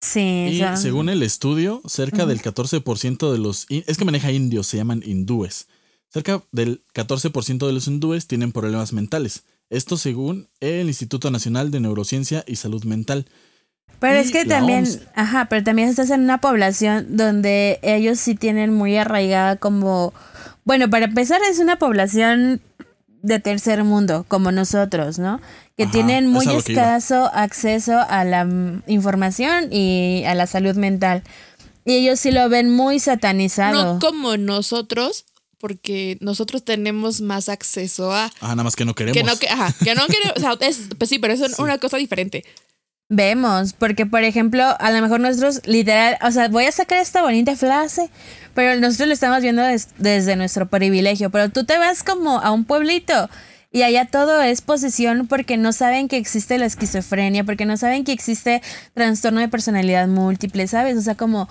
Sí. 0.00 0.20
Y 0.20 0.76
según 0.78 1.10
el 1.10 1.22
estudio, 1.22 1.82
cerca 1.86 2.22
Ujú. 2.22 2.28
del 2.28 2.40
14% 2.40 3.32
de 3.32 3.38
los... 3.38 3.66
Es 3.68 3.98
que 3.98 4.04
maneja 4.06 4.32
indios, 4.32 4.66
se 4.66 4.78
llaman 4.78 5.02
hindúes. 5.04 5.68
Cerca 6.08 6.42
del 6.52 6.82
14% 6.94 7.66
de 7.66 7.72
los 7.72 7.86
hindúes 7.86 8.26
tienen 8.26 8.52
problemas 8.52 8.94
mentales. 8.94 9.44
Esto 9.68 9.98
según 9.98 10.48
el 10.60 10.86
Instituto 10.86 11.30
Nacional 11.30 11.70
de 11.70 11.80
Neurociencia 11.80 12.44
y 12.46 12.56
Salud 12.56 12.84
Mental. 12.84 13.26
Pero 14.00 14.18
es 14.18 14.30
que 14.30 14.44
también, 14.44 14.84
OMS. 14.84 15.00
ajá, 15.14 15.46
pero 15.48 15.64
también 15.64 15.88
estás 15.88 16.10
en 16.10 16.20
una 16.22 16.38
población 16.38 17.16
donde 17.16 17.78
ellos 17.82 18.18
sí 18.18 18.34
tienen 18.34 18.72
muy 18.74 18.96
arraigada 18.96 19.56
como, 19.56 20.12
bueno, 20.64 20.90
para 20.90 21.06
empezar 21.06 21.40
es 21.50 21.58
una 21.58 21.76
población 21.78 22.60
de 23.22 23.38
tercer 23.40 23.84
mundo, 23.84 24.26
como 24.28 24.52
nosotros, 24.52 25.18
¿no? 25.18 25.40
Que 25.78 25.84
Ajá, 25.84 25.92
tienen 25.92 26.26
muy 26.28 26.46
escaso 26.46 27.30
acceso 27.32 27.98
a 28.08 28.24
la 28.24 28.46
información 28.86 29.68
y 29.72 30.24
a 30.26 30.34
la 30.34 30.46
salud 30.46 30.74
mental. 30.76 31.22
Y 31.86 31.94
ellos 31.96 32.20
sí 32.20 32.30
lo 32.30 32.48
ven 32.50 32.70
muy 32.70 32.98
satanizado. 33.00 33.94
No 33.94 33.98
como 34.00 34.36
nosotros, 34.36 35.24
porque 35.58 36.18
nosotros 36.20 36.64
tenemos 36.64 37.22
más 37.22 37.48
acceso 37.48 38.12
a. 38.12 38.26
Ah, 38.40 38.48
nada 38.50 38.64
más 38.64 38.76
que 38.76 38.84
no 38.84 38.94
queremos. 38.94 39.16
Que 39.16 39.24
no, 39.24 39.36
que, 39.38 39.48
ajá, 39.48 39.74
que 39.82 39.94
no 39.94 40.06
queremos. 40.06 40.34
O 40.36 40.40
sea, 40.40 40.56
es, 40.68 40.88
pues 40.98 41.08
sí, 41.08 41.18
pero 41.18 41.32
es 41.32 41.40
Sí. 41.40 41.62
una 41.62 41.78
cosa 41.78 41.96
diferente. 41.96 42.44
Vemos, 43.14 43.74
porque 43.74 44.06
por 44.06 44.24
ejemplo, 44.24 44.64
a 44.80 44.90
lo 44.90 45.00
mejor 45.00 45.20
nosotros 45.20 45.60
literal, 45.66 46.16
o 46.20 46.32
sea, 46.32 46.48
voy 46.48 46.64
a 46.64 46.72
sacar 46.72 46.98
esta 46.98 47.22
bonita 47.22 47.54
frase, 47.54 48.10
pero 48.54 48.80
nosotros 48.80 49.06
lo 49.06 49.14
estamos 49.14 49.40
viendo 49.40 49.62
des- 49.62 49.88
desde 49.98 50.34
nuestro 50.34 50.66
privilegio, 50.66 51.30
pero 51.30 51.48
tú 51.48 51.62
te 51.64 51.78
vas 51.78 52.02
como 52.02 52.40
a 52.40 52.50
un 52.50 52.64
pueblito 52.64 53.30
y 53.70 53.82
allá 53.82 54.06
todo 54.06 54.42
es 54.42 54.62
posesión 54.62 55.28
porque 55.28 55.56
no 55.56 55.72
saben 55.72 56.08
que 56.08 56.16
existe 56.16 56.58
la 56.58 56.66
esquizofrenia, 56.66 57.44
porque 57.44 57.66
no 57.66 57.76
saben 57.76 58.02
que 58.02 58.10
existe 58.12 58.62
trastorno 58.94 59.38
de 59.40 59.48
personalidad 59.48 60.08
múltiple, 60.08 60.66
¿sabes? 60.66 60.96
O 60.96 61.00
sea, 61.02 61.14
como 61.14 61.48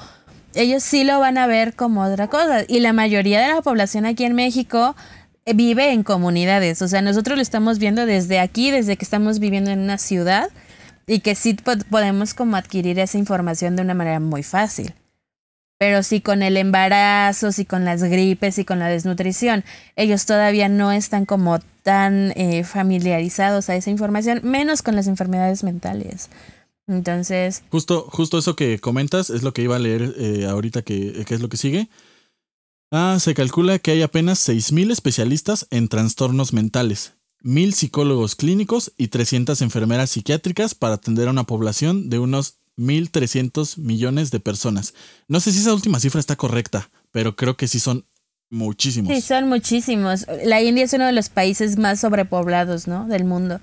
ellos 0.56 0.84
sí 0.84 1.06
lo 1.06 1.20
van 1.20 1.38
a 1.38 1.48
ver 1.48 1.76
como 1.76 2.02
otra 2.04 2.28
cosa 2.28 2.64
y 2.68 2.82
la 2.82 2.92
mayoría 2.92 3.40
de 3.42 3.54
la 3.54 3.62
población 3.62 4.06
aquí 4.06 4.26
en 4.26 4.34
México 4.36 4.96
eh, 5.46 5.54
vive 5.54 5.92
en 5.92 6.04
comunidades, 6.04 6.82
o 6.82 6.88
sea, 6.90 7.02
nosotros 7.02 7.38
lo 7.38 7.42
estamos 7.42 7.80
viendo 7.80 8.06
desde 8.06 8.40
aquí, 8.40 8.70
desde 8.70 8.98
que 8.98 9.06
estamos 9.06 9.40
viviendo 9.40 9.72
en 9.72 9.80
una 9.80 9.98
ciudad 9.98 10.50
y 11.08 11.20
que 11.20 11.36
sí 11.36 11.54
po- 11.54 11.74
podemos 11.90 12.34
como 12.34 12.56
adquirir 12.56 13.00
esa 13.00 13.18
información 13.18 13.76
de 13.76 13.82
una 13.84 13.94
manera 13.94 14.20
muy 14.20 14.44
fácil. 14.44 14.94
Pero 15.80 16.02
sí 16.04 16.22
con 16.22 16.44
el 16.44 16.56
embarazo, 16.56 17.52
sí 17.52 17.66
con 17.66 17.84
las 17.84 18.04
gripes 18.04 18.58
y 18.58 18.64
con 18.66 18.80
la 18.80 18.88
desnutrición, 18.88 19.66
ellos 19.98 20.26
todavía 20.26 20.70
no 20.70 20.92
están 20.92 21.26
como 21.26 21.60
tan 21.82 22.32
eh, 22.38 22.64
familiarizados 22.64 23.70
a 23.70 23.76
esa 23.76 23.90
información, 23.90 24.40
menos 24.44 24.82
con 24.82 24.96
las 24.96 25.08
enfermedades 25.08 25.64
mentales. 25.64 26.30
Entonces, 26.88 27.64
Justo, 27.70 28.06
justo 28.10 28.38
eso 28.38 28.56
que 28.56 28.80
comentas 28.80 29.30
es 29.30 29.44
lo 29.44 29.54
que 29.54 29.62
iba 29.64 29.76
a 29.76 29.80
leer 29.80 30.14
eh, 30.18 30.46
ahorita 30.46 30.82
que, 30.84 31.24
que 31.26 31.36
es 31.36 31.42
lo 31.42 31.50
que 31.50 31.58
sigue. 31.58 31.90
Ah, 32.92 33.18
se 33.20 33.34
calcula 33.34 33.80
que 33.80 33.92
hay 33.92 34.02
apenas 34.04 34.40
6.000 34.40 34.92
especialistas 34.92 35.68
en 35.72 35.88
trastornos 35.88 36.54
mentales, 36.54 37.14
1.000 37.44 37.72
psicólogos 37.74 38.36
clínicos 38.36 38.94
y 38.98 39.10
300 39.10 39.62
enfermeras 39.62 40.12
psiquiátricas 40.12 40.76
para 40.76 40.96
atender 40.96 41.28
a 41.28 41.32
una 41.32 41.44
población 41.44 42.10
de 42.10 42.20
unos 42.20 42.60
1.300 42.78 43.78
millones 43.78 44.32
de 44.32 44.40
personas. 44.40 44.94
No 45.28 45.40
sé 45.40 45.52
si 45.52 45.60
esa 45.60 45.74
última 45.74 46.00
cifra 46.00 46.20
está 46.20 46.36
correcta, 46.36 46.90
pero 47.12 47.36
creo 47.36 47.58
que 47.58 47.68
sí 47.68 47.80
son 47.80 48.06
muchísimos. 48.50 49.14
sí, 49.14 49.22
son 49.22 49.50
muchísimos. 49.50 50.26
La 50.46 50.62
India 50.62 50.84
es 50.84 50.94
uno 50.94 51.06
de 51.06 51.12
los 51.12 51.30
países 51.30 51.78
más 51.78 52.00
sobrepoblados, 52.00 52.88
¿no? 52.88 53.08
Del 53.08 53.26
mundo. 53.26 53.60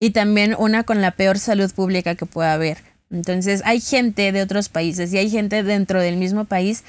Y 0.00 0.10
también 0.10 0.56
una 0.58 0.84
con 0.84 1.00
la 1.00 1.12
peor 1.12 1.38
salud 1.38 1.70
pública 1.72 2.16
que 2.16 2.26
pueda 2.26 2.54
haber. 2.54 2.78
Entonces, 3.10 3.62
hay 3.64 3.80
gente 3.80 4.32
de 4.32 4.42
otros 4.42 4.68
países 4.68 5.12
y 5.12 5.18
hay 5.18 5.30
gente 5.30 5.62
dentro 5.62 6.00
del 6.00 6.16
mismo 6.16 6.46
país 6.46 6.82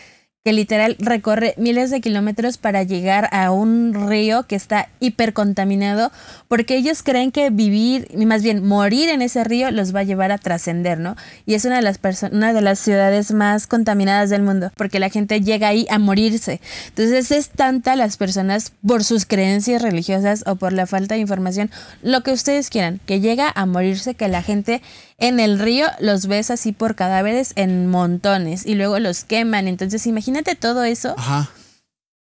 que 0.44 0.52
literal 0.52 0.98
recorre 1.00 1.54
miles 1.58 1.90
de 1.90 2.02
kilómetros 2.02 2.58
para 2.58 2.84
llegar 2.84 3.30
a 3.32 3.52
un 3.52 4.10
río 4.10 4.44
que 4.44 4.58
está 4.58 4.90
hipercontaminado, 5.00 6.12
porque 6.50 6.76
ellos 6.76 7.02
creen 7.02 7.32
que 7.32 7.50
vivir, 7.50 8.10
más 8.26 8.44
bien 8.44 8.68
morir 8.68 9.08
en 9.08 9.22
ese 9.22 9.46
río 9.46 9.72
los 9.72 9.96
va 9.96 10.02
a 10.02 10.04
llevar 10.04 10.34
a 10.34 10.38
trascender, 10.38 11.00
¿no? 11.00 11.16
Y 11.46 11.54
es 11.54 11.64
una 11.64 11.78
de 11.78 11.82
las 11.82 12.00
una 12.30 12.52
de 12.52 12.62
las 12.62 12.80
ciudades 12.80 13.32
más 13.32 13.68
contaminadas 13.68 14.30
del 14.30 14.42
mundo, 14.42 14.72
porque 14.76 15.00
la 15.00 15.10
gente 15.10 15.40
llega 15.40 15.70
ahí 15.70 15.88
a 15.90 15.98
morirse. 15.98 16.60
Entonces 16.90 17.32
es 17.32 17.50
tanta 17.50 17.96
las 17.96 18.18
personas 18.18 18.74
por 18.86 19.06
sus 19.06 19.26
creencias 19.26 19.82
religiosas 19.82 20.44
o 20.46 20.58
por 20.58 20.74
la 20.74 20.88
falta 20.88 21.16
de 21.16 21.22
información, 21.22 21.72
lo 22.02 22.22
que 22.22 22.32
ustedes 22.32 22.70
quieran, 22.70 23.00
que 23.06 23.22
llega 23.22 23.50
a 23.56 23.66
morirse, 23.66 24.14
que 24.14 24.28
la 24.28 24.44
gente 24.44 24.82
en 25.28 25.40
el 25.40 25.60
río 25.60 25.88
los 26.00 26.28
ves 26.28 26.52
así 26.52 26.72
por 26.72 26.96
cadáveres 26.96 27.54
en 27.56 27.88
montones 27.88 28.66
y 28.66 28.76
luego 28.76 29.00
los 29.00 29.24
queman. 29.24 29.68
Entonces 29.68 30.06
imagínate 30.08 30.56
todo 30.56 30.84
eso. 30.84 31.16
Ajá. 31.18 31.50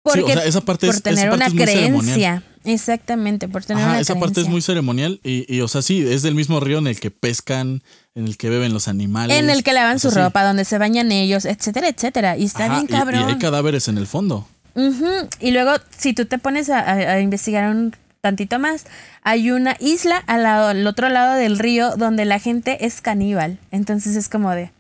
Porque, 0.03 0.21
sí, 0.23 0.31
o 0.31 0.33
sea, 0.35 0.45
esa 0.45 0.61
parte 0.61 0.87
por 0.87 0.95
es, 0.95 1.03
tener 1.03 1.29
esa 1.29 1.37
parte 1.37 1.53
una 1.53 1.65
creencia. 1.65 2.43
Exactamente, 2.65 3.49
por 3.49 3.65
tener 3.65 3.83
Ajá, 3.83 3.93
una 3.93 4.01
esa 4.01 4.17
parte 4.17 4.41
es 4.41 4.49
muy 4.49 4.61
ceremonial 4.61 5.21
y, 5.23 5.53
y, 5.53 5.61
o 5.61 5.69
sea, 5.69 5.83
sí, 5.83 6.05
es 6.07 6.23
del 6.23 6.35
mismo 6.35 6.59
río 6.59 6.79
en 6.79 6.89
el 6.89 6.99
que 6.99 7.11
pescan, 7.13 7.83
en 8.17 8.27
el 8.27 8.37
que 8.37 8.49
beben 8.49 8.73
los 8.73 8.89
animales. 8.89 9.39
En 9.39 9.51
el 9.51 9.63
que 9.63 9.73
lavan 9.73 9.97
o 9.97 9.99
sea, 9.99 10.11
su 10.11 10.15
sí. 10.17 10.21
ropa, 10.23 10.45
donde 10.45 10.65
se 10.65 10.77
bañan 10.79 11.13
ellos, 11.13 11.45
etcétera, 11.45 11.89
etcétera. 11.89 12.37
Y 12.37 12.45
está 12.45 12.65
Ajá, 12.67 12.75
bien 12.77 12.87
cabrón. 12.89 13.29
Y, 13.29 13.33
hay 13.33 13.39
cadáveres 13.39 13.87
en 13.89 13.99
el 13.99 14.07
fondo. 14.09 14.49
Ujú, 14.75 15.07
Y 15.41 15.53
luego, 15.53 15.73
si 15.97 16.13
tú 16.13 16.27
te 16.27 16.39
pones 16.39 16.69
a, 16.71 16.81
a- 16.81 16.93
a 17.15 17.21
investigar 17.21 17.71
un 17.71 17.95
tantito 18.27 18.59
más, 18.59 18.87
hay 19.23 19.53
una 19.53 19.77
isla 19.79 20.17
al 20.27 20.43
lado, 20.43 20.67
al 20.67 20.85
otro 20.85 21.09
lado 21.09 21.35
del 21.35 21.61
río, 21.61 21.97
donde 21.97 22.25
la 22.25 22.41
gente 22.41 22.85
es 22.85 23.01
caníbal. 23.01 23.59
Entonces 23.71 24.17
es 24.17 24.29
como 24.29 24.51
de. 24.51 24.73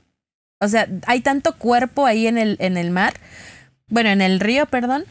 O 0.61 0.66
sea, 0.66 0.88
hay 1.06 1.20
tanto 1.20 1.54
cuerpo 1.54 2.06
ahí 2.06 2.26
en 2.26 2.38
el, 2.38 2.56
en 2.59 2.76
el 2.76 2.90
mar, 2.90 3.14
bueno, 3.88 4.11
en 4.11 4.20
el 4.20 4.40
río, 4.40 4.66
perdón, 4.66 5.04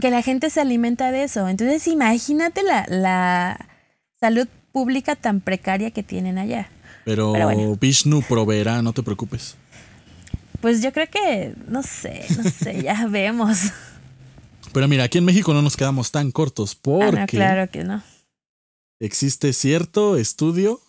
que 0.00 0.10
la 0.10 0.22
gente 0.22 0.48
se 0.48 0.60
alimenta 0.60 1.10
de 1.10 1.24
eso. 1.24 1.48
Entonces, 1.48 1.88
imagínate 1.88 2.62
la, 2.62 2.86
la 2.88 3.66
salud 4.20 4.46
pública 4.70 5.16
tan 5.16 5.40
precaria 5.40 5.90
que 5.90 6.04
tienen 6.04 6.38
allá. 6.38 6.68
Pero, 7.04 7.32
Pero 7.32 7.46
bueno. 7.46 7.76
Vishnu 7.80 8.22
proveerá, 8.22 8.80
no 8.80 8.92
te 8.92 9.02
preocupes. 9.02 9.56
Pues 10.60 10.82
yo 10.82 10.92
creo 10.92 11.08
que, 11.08 11.54
no 11.66 11.82
sé, 11.82 12.26
no 12.36 12.48
sé, 12.48 12.82
ya 12.82 13.06
vemos. 13.10 13.72
Pero 14.76 14.88
mira, 14.88 15.04
aquí 15.04 15.16
en 15.16 15.24
México 15.24 15.54
no 15.54 15.62
nos 15.62 15.74
quedamos 15.74 16.10
tan 16.10 16.30
cortos 16.30 16.72
Ah, 16.74 16.80
porque 16.82 17.18
no, 17.20 17.26
claro 17.28 17.70
que 17.70 17.82
no. 17.82 18.02
existe 19.00 19.54
cierto 19.54 20.18
estudio 20.18 20.82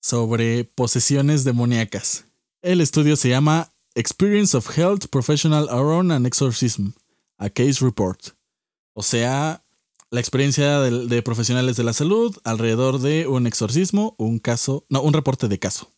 sobre 0.00 0.62
posesiones 0.62 1.42
demoníacas. 1.42 2.26
El 2.62 2.80
estudio 2.80 3.16
se 3.16 3.28
llama 3.28 3.72
Experience 3.96 4.56
of 4.56 4.78
Health 4.78 5.06
Professional 5.10 5.68
Around 5.70 6.12
an 6.12 6.24
Exorcism, 6.24 6.90
a 7.36 7.50
Case 7.50 7.84
Report. 7.84 8.20
O 8.94 9.02
sea, 9.02 9.64
la 10.12 10.20
experiencia 10.20 10.78
de, 10.78 11.08
de 11.08 11.22
profesionales 11.22 11.74
de 11.76 11.82
la 11.82 11.94
salud 11.94 12.38
alrededor 12.44 13.00
de 13.00 13.26
un 13.26 13.48
exorcismo, 13.48 14.14
un 14.18 14.38
caso, 14.38 14.86
no, 14.88 15.02
un 15.02 15.14
reporte 15.14 15.48
de 15.48 15.58
caso. 15.58 15.90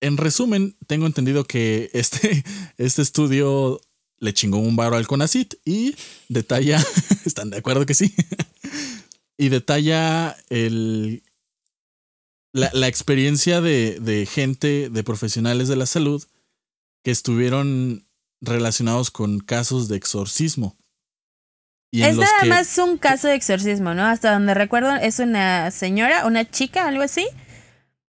En 0.00 0.16
resumen, 0.16 0.76
tengo 0.88 1.06
entendido 1.06 1.44
que 1.44 1.90
este, 1.92 2.42
este 2.76 3.02
estudio 3.02 3.80
le 4.18 4.32
chingó 4.34 4.58
un 4.58 4.76
varo 4.76 4.96
al 4.96 5.06
CONACIT 5.06 5.54
y 5.64 5.94
detalla, 6.28 6.82
¿están 7.24 7.50
de 7.50 7.58
acuerdo 7.58 7.86
que 7.86 7.94
sí? 7.94 8.14
y 9.38 9.48
detalla 9.50 10.36
el, 10.48 11.22
la, 12.52 12.70
la 12.72 12.88
experiencia 12.88 13.60
de, 13.60 13.98
de 14.00 14.26
gente, 14.26 14.88
de 14.90 15.04
profesionales 15.04 15.68
de 15.68 15.76
la 15.76 15.86
salud 15.86 16.24
que 17.04 17.10
estuvieron 17.10 18.06
relacionados 18.40 19.10
con 19.10 19.38
casos 19.40 19.88
de 19.88 19.96
exorcismo. 19.96 20.76
Y 21.92 22.02
Es 22.02 22.16
nada 22.16 22.30
que- 22.42 22.48
más 22.48 22.76
un 22.78 22.98
caso 22.98 23.28
de 23.28 23.34
exorcismo, 23.34 23.94
¿no? 23.94 24.04
Hasta 24.04 24.32
donde 24.32 24.54
recuerdo 24.54 24.94
es 24.96 25.18
una 25.18 25.70
señora, 25.70 26.26
una 26.26 26.50
chica, 26.50 26.88
algo 26.88 27.02
así, 27.02 27.26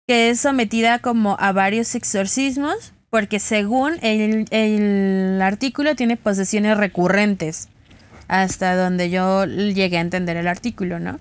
que 0.07 0.31
es 0.31 0.41
sometida 0.41 1.01
como 1.01 1.37
a 1.39 1.53
varios 1.53 1.95
exorcismos, 1.95 2.93
porque 3.11 3.41
según 3.41 3.99
el, 4.03 4.47
el 4.51 5.41
artículo 5.43 5.95
tiene 5.97 6.17
posesiones 6.17 6.77
recurrentes, 6.77 7.69
hasta 8.29 8.77
donde 8.77 9.11
yo 9.11 9.47
llegué 9.47 9.99
a 9.99 10.03
entender 10.03 10.37
el 10.37 10.49
artículo, 10.49 11.01
¿no? 11.01 11.19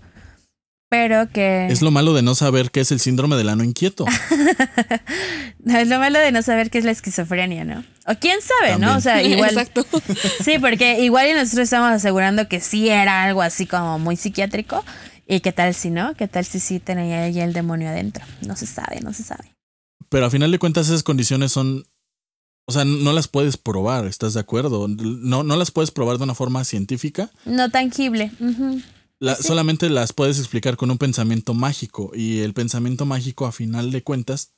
Pero 0.90 1.30
que... 1.30 1.68
Es 1.68 1.82
lo 1.82 1.92
malo 1.92 2.14
de 2.14 2.22
no 2.22 2.34
saber 2.34 2.72
qué 2.72 2.80
es 2.80 2.92
el 2.92 3.02
síndrome 3.02 3.36
del 3.36 3.50
ano 3.50 3.64
inquieto. 3.64 4.06
No, 5.60 5.78
es 5.80 5.88
lo 5.90 6.00
malo 6.00 6.20
de 6.20 6.32
no 6.32 6.42
saber 6.42 6.70
qué 6.70 6.78
es 6.78 6.86
la 6.86 6.92
esquizofrenia, 6.92 7.66
¿no? 7.66 7.84
O 8.06 8.16
quién 8.16 8.40
sabe, 8.42 8.80
¿no? 8.80 8.96
O 8.96 9.02
sea, 9.02 9.22
igual... 9.22 9.50
Exacto. 9.58 9.86
Sí, 10.42 10.60
porque 10.60 11.02
igual 11.02 11.30
y 11.30 11.34
nosotros 11.34 11.66
estamos 11.66 11.92
asegurando 11.92 12.48
que 12.48 12.62
sí 12.62 12.88
era 12.88 13.24
algo 13.24 13.42
así 13.42 13.66
como 13.66 14.00
muy 14.00 14.16
psiquiátrico. 14.16 14.86
¿Y 15.28 15.42
qué 15.42 15.52
tal 15.52 15.74
si 15.74 15.90
no? 15.90 16.14
¿Qué 16.16 16.30
tal 16.30 16.46
si 16.46 16.62
sí 16.62 16.80
tenía 16.80 17.24
ahí 17.24 17.42
el 17.42 17.52
demonio 17.52 17.90
adentro? 17.90 18.24
No 18.46 18.56
se 18.56 18.66
sabe, 18.66 19.02
no 19.02 19.12
se 19.12 19.24
sabe. 19.24 19.57
Pero 20.10 20.26
a 20.26 20.30
final 20.30 20.52
de 20.52 20.60
cuentas 20.60 20.88
esas 20.88 21.04
condiciones 21.04 21.52
son... 21.52 21.86
O 22.70 22.74
sea, 22.74 22.84
no 22.84 23.14
las 23.14 23.30
puedes 23.30 23.56
probar, 23.56 24.06
¿estás 24.08 24.34
de 24.34 24.42
acuerdo? 24.42 24.88
No, 24.90 25.44
no 25.44 25.56
las 25.56 25.72
puedes 25.72 25.90
probar 25.92 26.18
de 26.18 26.26
una 26.26 26.36
forma 26.36 26.66
científica. 26.66 27.32
No 27.46 27.70
tangible. 27.70 28.32
ujú. 28.42 28.82
La- 29.20 29.36
Sí. 29.36 29.44
Solamente 29.44 29.90
las 29.90 30.12
puedes 30.14 30.38
explicar 30.38 30.76
con 30.76 30.92
un 30.92 30.98
pensamiento 30.98 31.54
mágico. 31.54 32.12
Y 32.14 32.40
el 32.40 32.54
pensamiento 32.54 33.06
mágico, 33.06 33.46
a 33.46 33.52
final 33.54 33.92
de 33.92 34.04
cuentas, 34.04 34.52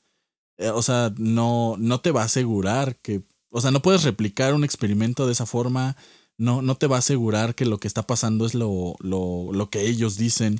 eh, 0.57 0.69
o 0.69 0.81
sea, 0.81 1.13
no, 1.17 1.75
no 1.77 2.01
te 2.01 2.11
va 2.11 2.23
a 2.23 2.25
asegurar 2.25 2.95
que. 2.97 3.21
O 3.51 3.61
sea, 3.61 3.69
no 3.71 3.81
puedes 3.81 4.03
replicar 4.03 4.53
un 4.55 4.63
experimento 4.63 5.25
de 5.27 5.33
esa 5.33 5.45
forma. 5.45 5.95
No, 6.37 6.61
no 6.63 6.75
te 6.75 6.87
va 6.87 6.95
a 6.95 6.99
asegurar 6.99 7.53
que 7.55 7.65
lo 7.65 7.77
que 7.79 7.87
está 7.87 8.05
pasando 8.07 8.45
es 8.47 8.53
lo, 8.55 8.95
lo, 8.99 9.49
lo 9.53 9.69
que 9.69 9.87
ellos 9.87 10.17
dicen. 10.17 10.59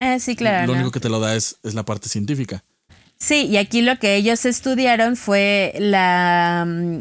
Ah, 0.00 0.18
sí, 0.18 0.36
claro. 0.36 0.66
lo 0.66 0.72
¿no? 0.74 0.78
único 0.80 0.90
que 0.92 1.00
te 1.00 1.08
lo 1.08 1.18
da 1.18 1.34
es, 1.34 1.56
es 1.62 1.74
la 1.74 1.84
parte 1.84 2.08
científica. 2.10 2.62
Sí, 3.18 3.46
y 3.46 3.56
aquí 3.56 3.82
lo 3.82 3.98
que 3.98 4.16
ellos 4.16 4.44
estudiaron 4.44 5.16
fue 5.16 5.74
la... 5.78 6.64
mm, 6.66 6.98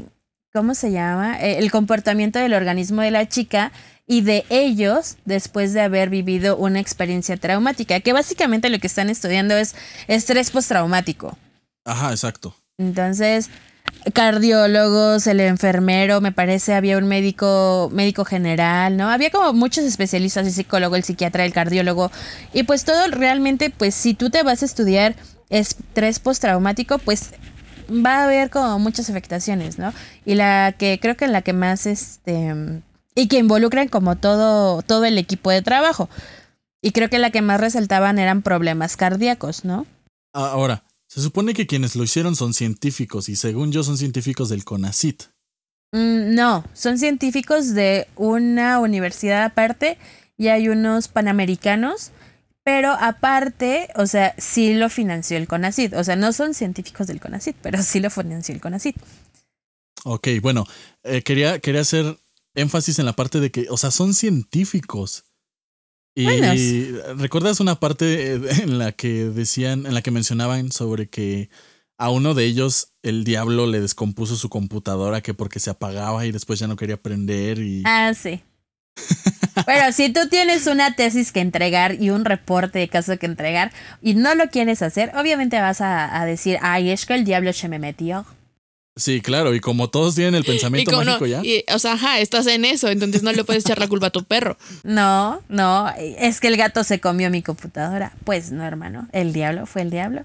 ¿Cómo 0.54 0.76
se 0.76 0.92
llama? 0.92 1.42
Eh, 1.42 1.58
El 1.58 1.72
comportamiento 1.72 2.38
del 2.40 2.54
organismo 2.54 3.02
de 3.02 3.12
la 3.12 3.28
chica 3.28 3.72
y 4.06 4.22
de 4.22 4.46
ellos 4.50 5.18
después 5.26 5.74
de 5.74 5.82
haber 5.82 6.10
vivido 6.10 6.58
una 6.58 6.80
experiencia 6.80 7.38
traumática, 7.38 8.00
que 8.02 8.14
básicamente 8.14 8.70
lo 8.70 8.80
que 8.80 8.88
están 8.88 9.10
estudiando 9.10 9.56
es 9.56 9.76
estrés 10.08 10.52
postraumático. 10.52 11.38
Ajá, 11.86 12.12
exacto. 12.12 12.56
Entonces, 12.78 13.50
cardiólogos, 14.14 15.28
el 15.28 15.40
enfermero, 15.40 16.22
me 16.22 16.32
parece, 16.32 16.74
había 16.74 16.98
un 16.98 17.08
médico, 17.08 17.90
médico 17.94 18.26
general, 18.26 18.98
¿no? 18.98 19.10
Había 19.10 19.32
como 19.32 19.54
muchos 19.54 19.86
especialistas, 19.86 20.46
el 20.48 20.54
psicólogo, 20.54 20.96
el 20.96 21.04
psiquiatra, 21.04 21.46
el 21.46 21.54
cardiólogo. 21.54 22.12
Y 22.54 22.64
pues 22.64 22.84
todo 22.86 23.08
realmente, 23.08 23.70
pues 23.70 23.96
si 23.96 24.14
tú 24.14 24.30
te 24.30 24.44
vas 24.44 24.62
a 24.62 24.66
estudiar 24.66 25.16
estrés 25.54 26.20
postraumático, 26.20 26.98
pues 26.98 27.32
va 27.90 28.18
a 28.18 28.24
haber 28.26 28.50
como 28.50 28.80
muchas 28.80 29.10
afectaciones, 29.10 29.78
¿no? 29.78 29.94
Y 30.26 30.36
la 30.36 30.76
que 30.78 31.00
creo 31.02 31.16
que 31.16 31.28
la 31.28 31.42
que 31.42 31.54
más, 31.54 31.86
este, 31.86 32.82
y 33.16 33.28
que 33.28 33.38
involucran 33.38 33.88
como 33.88 34.18
todo, 34.18 34.82
todo 34.82 35.06
el 35.06 35.18
equipo 35.18 35.52
de 35.52 35.62
trabajo. 35.62 36.10
Y 36.82 36.92
creo 36.92 37.10
que 37.10 37.20
la 37.20 37.32
que 37.32 37.42
más 37.42 37.62
resaltaban 37.62 38.20
eran 38.20 38.42
problemas 38.42 38.98
cardíacos, 38.98 39.64
¿no? 39.64 39.86
Ah, 40.34 40.52
Ahora, 40.52 40.84
se 41.08 41.22
supone 41.22 41.54
que 41.54 41.68
quienes 41.68 41.96
lo 41.96 42.04
hicieron 42.04 42.36
son 42.36 42.54
científicos 42.54 43.30
y 43.30 43.36
según 43.36 43.72
yo 43.72 43.84
son 43.84 43.98
científicos 43.98 44.50
del 44.50 44.66
CONACIT. 44.66 45.24
Mm, 45.92 46.34
no, 46.34 46.66
son 46.74 46.98
científicos 46.98 47.76
de 47.76 48.08
una 48.16 48.80
universidad 48.80 49.44
aparte 49.44 50.00
y 50.38 50.48
hay 50.48 50.68
unos 50.68 51.08
panamericanos, 51.08 52.12
pero 52.64 52.92
aparte, 52.92 53.90
o 53.96 54.06
sea, 54.08 54.34
sí 54.38 54.74
lo 54.74 54.90
financió 54.90 55.38
el 55.38 55.48
CONACID. 55.48 55.98
O 55.98 56.04
sea, 56.04 56.16
no 56.16 56.32
son 56.34 56.54
científicos 56.54 57.08
del 57.08 57.20
CONACID, 57.20 57.56
pero 57.62 57.82
sí 57.84 58.00
lo 58.00 58.10
financió 58.10 58.56
el 58.56 58.62
CONACID. 58.62 58.96
Ok, 60.06 60.28
bueno, 60.42 60.66
eh, 61.04 61.22
quería, 61.24 61.60
quería 61.60 61.82
hacer 61.82 62.18
énfasis 62.56 63.00
en 63.00 63.06
la 63.06 63.14
parte 63.14 63.40
de 63.40 63.52
que, 63.52 63.68
o 63.70 63.78
sea, 63.78 63.92
son 63.92 64.14
científicos. 64.14 65.26
Y 66.16 66.26
Buenos. 66.26 67.18
recuerdas 67.20 67.60
una 67.60 67.80
parte 67.80 68.36
eh, 68.36 68.42
en 68.62 68.78
la 68.78 68.92
que 68.92 69.26
decían, 69.26 69.86
en 69.86 69.94
la 69.94 70.02
que 70.02 70.12
mencionaban 70.12 70.72
sobre 70.72 71.10
que 71.10 71.50
a 71.98 72.10
uno 72.10 72.34
de 72.34 72.46
ellos 72.46 72.94
el 73.02 73.24
diablo 73.24 73.66
le 73.66 73.80
descompuso 73.80 74.36
su 74.36 74.50
computadora 74.50 75.22
que 75.22 75.34
porque 75.34 75.60
se 75.60 75.70
apagaba 75.70 76.26
y 76.26 76.32
después 76.32 76.60
ya 76.60 76.68
no 76.68 76.76
quería 76.76 76.98
prender 77.02 77.60
y 77.60 77.84
Ah, 77.86 78.14
sí. 78.14 78.44
Pero 79.66 79.92
si 79.92 80.12
tú 80.12 80.22
tienes 80.30 80.68
una 80.68 80.96
tesis 80.96 81.32
que 81.32 81.40
entregar 81.40 82.02
y 82.02 82.10
un 82.10 82.26
reporte 82.26 82.80
de 82.80 82.88
caso 82.88 83.18
que 83.18 83.26
entregar 83.26 83.72
y 84.02 84.16
no 84.16 84.34
lo 84.36 84.50
quieres 84.50 84.82
hacer, 84.82 85.12
obviamente 85.16 85.60
vas 85.60 85.80
a, 85.82 86.20
a 86.20 86.26
decir, 86.26 86.58
ay, 86.62 86.90
es 86.90 87.06
que 87.06 87.14
el 87.14 87.24
diablo 87.24 87.54
se 87.54 87.70
me 87.70 87.78
metió. 87.80 88.26
sí, 88.96 89.22
claro, 89.22 89.54
y 89.54 89.60
como 89.60 89.90
todos 89.90 90.16
tienen 90.16 90.36
el 90.36 90.44
pensamiento 90.44 90.92
como 90.92 91.06
mágico 91.06 91.26
ya. 91.28 91.42
y, 91.44 91.64
o 91.74 91.80
sea, 91.80 91.94
ajá, 91.94 92.20
estás 92.20 92.48
en 92.48 92.66
eso, 92.66 92.90
entonces 92.90 93.24
no 93.24 93.32
le 93.32 93.44
puedes 93.44 93.64
echar 93.66 93.80
la 93.80 93.88
culpa 93.88 94.08
a 94.08 94.10
tu 94.12 94.24
perro. 94.24 94.58
No, 94.84 95.42
no, 95.50 95.90
es 95.98 96.40
que 96.40 96.48
el 96.48 96.58
gato 96.58 96.84
se 96.84 97.00
comió 97.00 97.30
mi 97.30 97.42
computadora. 97.44 98.14
Pues 98.24 98.52
no, 98.52 98.64
hermano, 98.66 99.08
el 99.12 99.34
diablo 99.34 99.66
fue 99.66 99.84
el 99.84 99.92
diablo. 99.92 100.24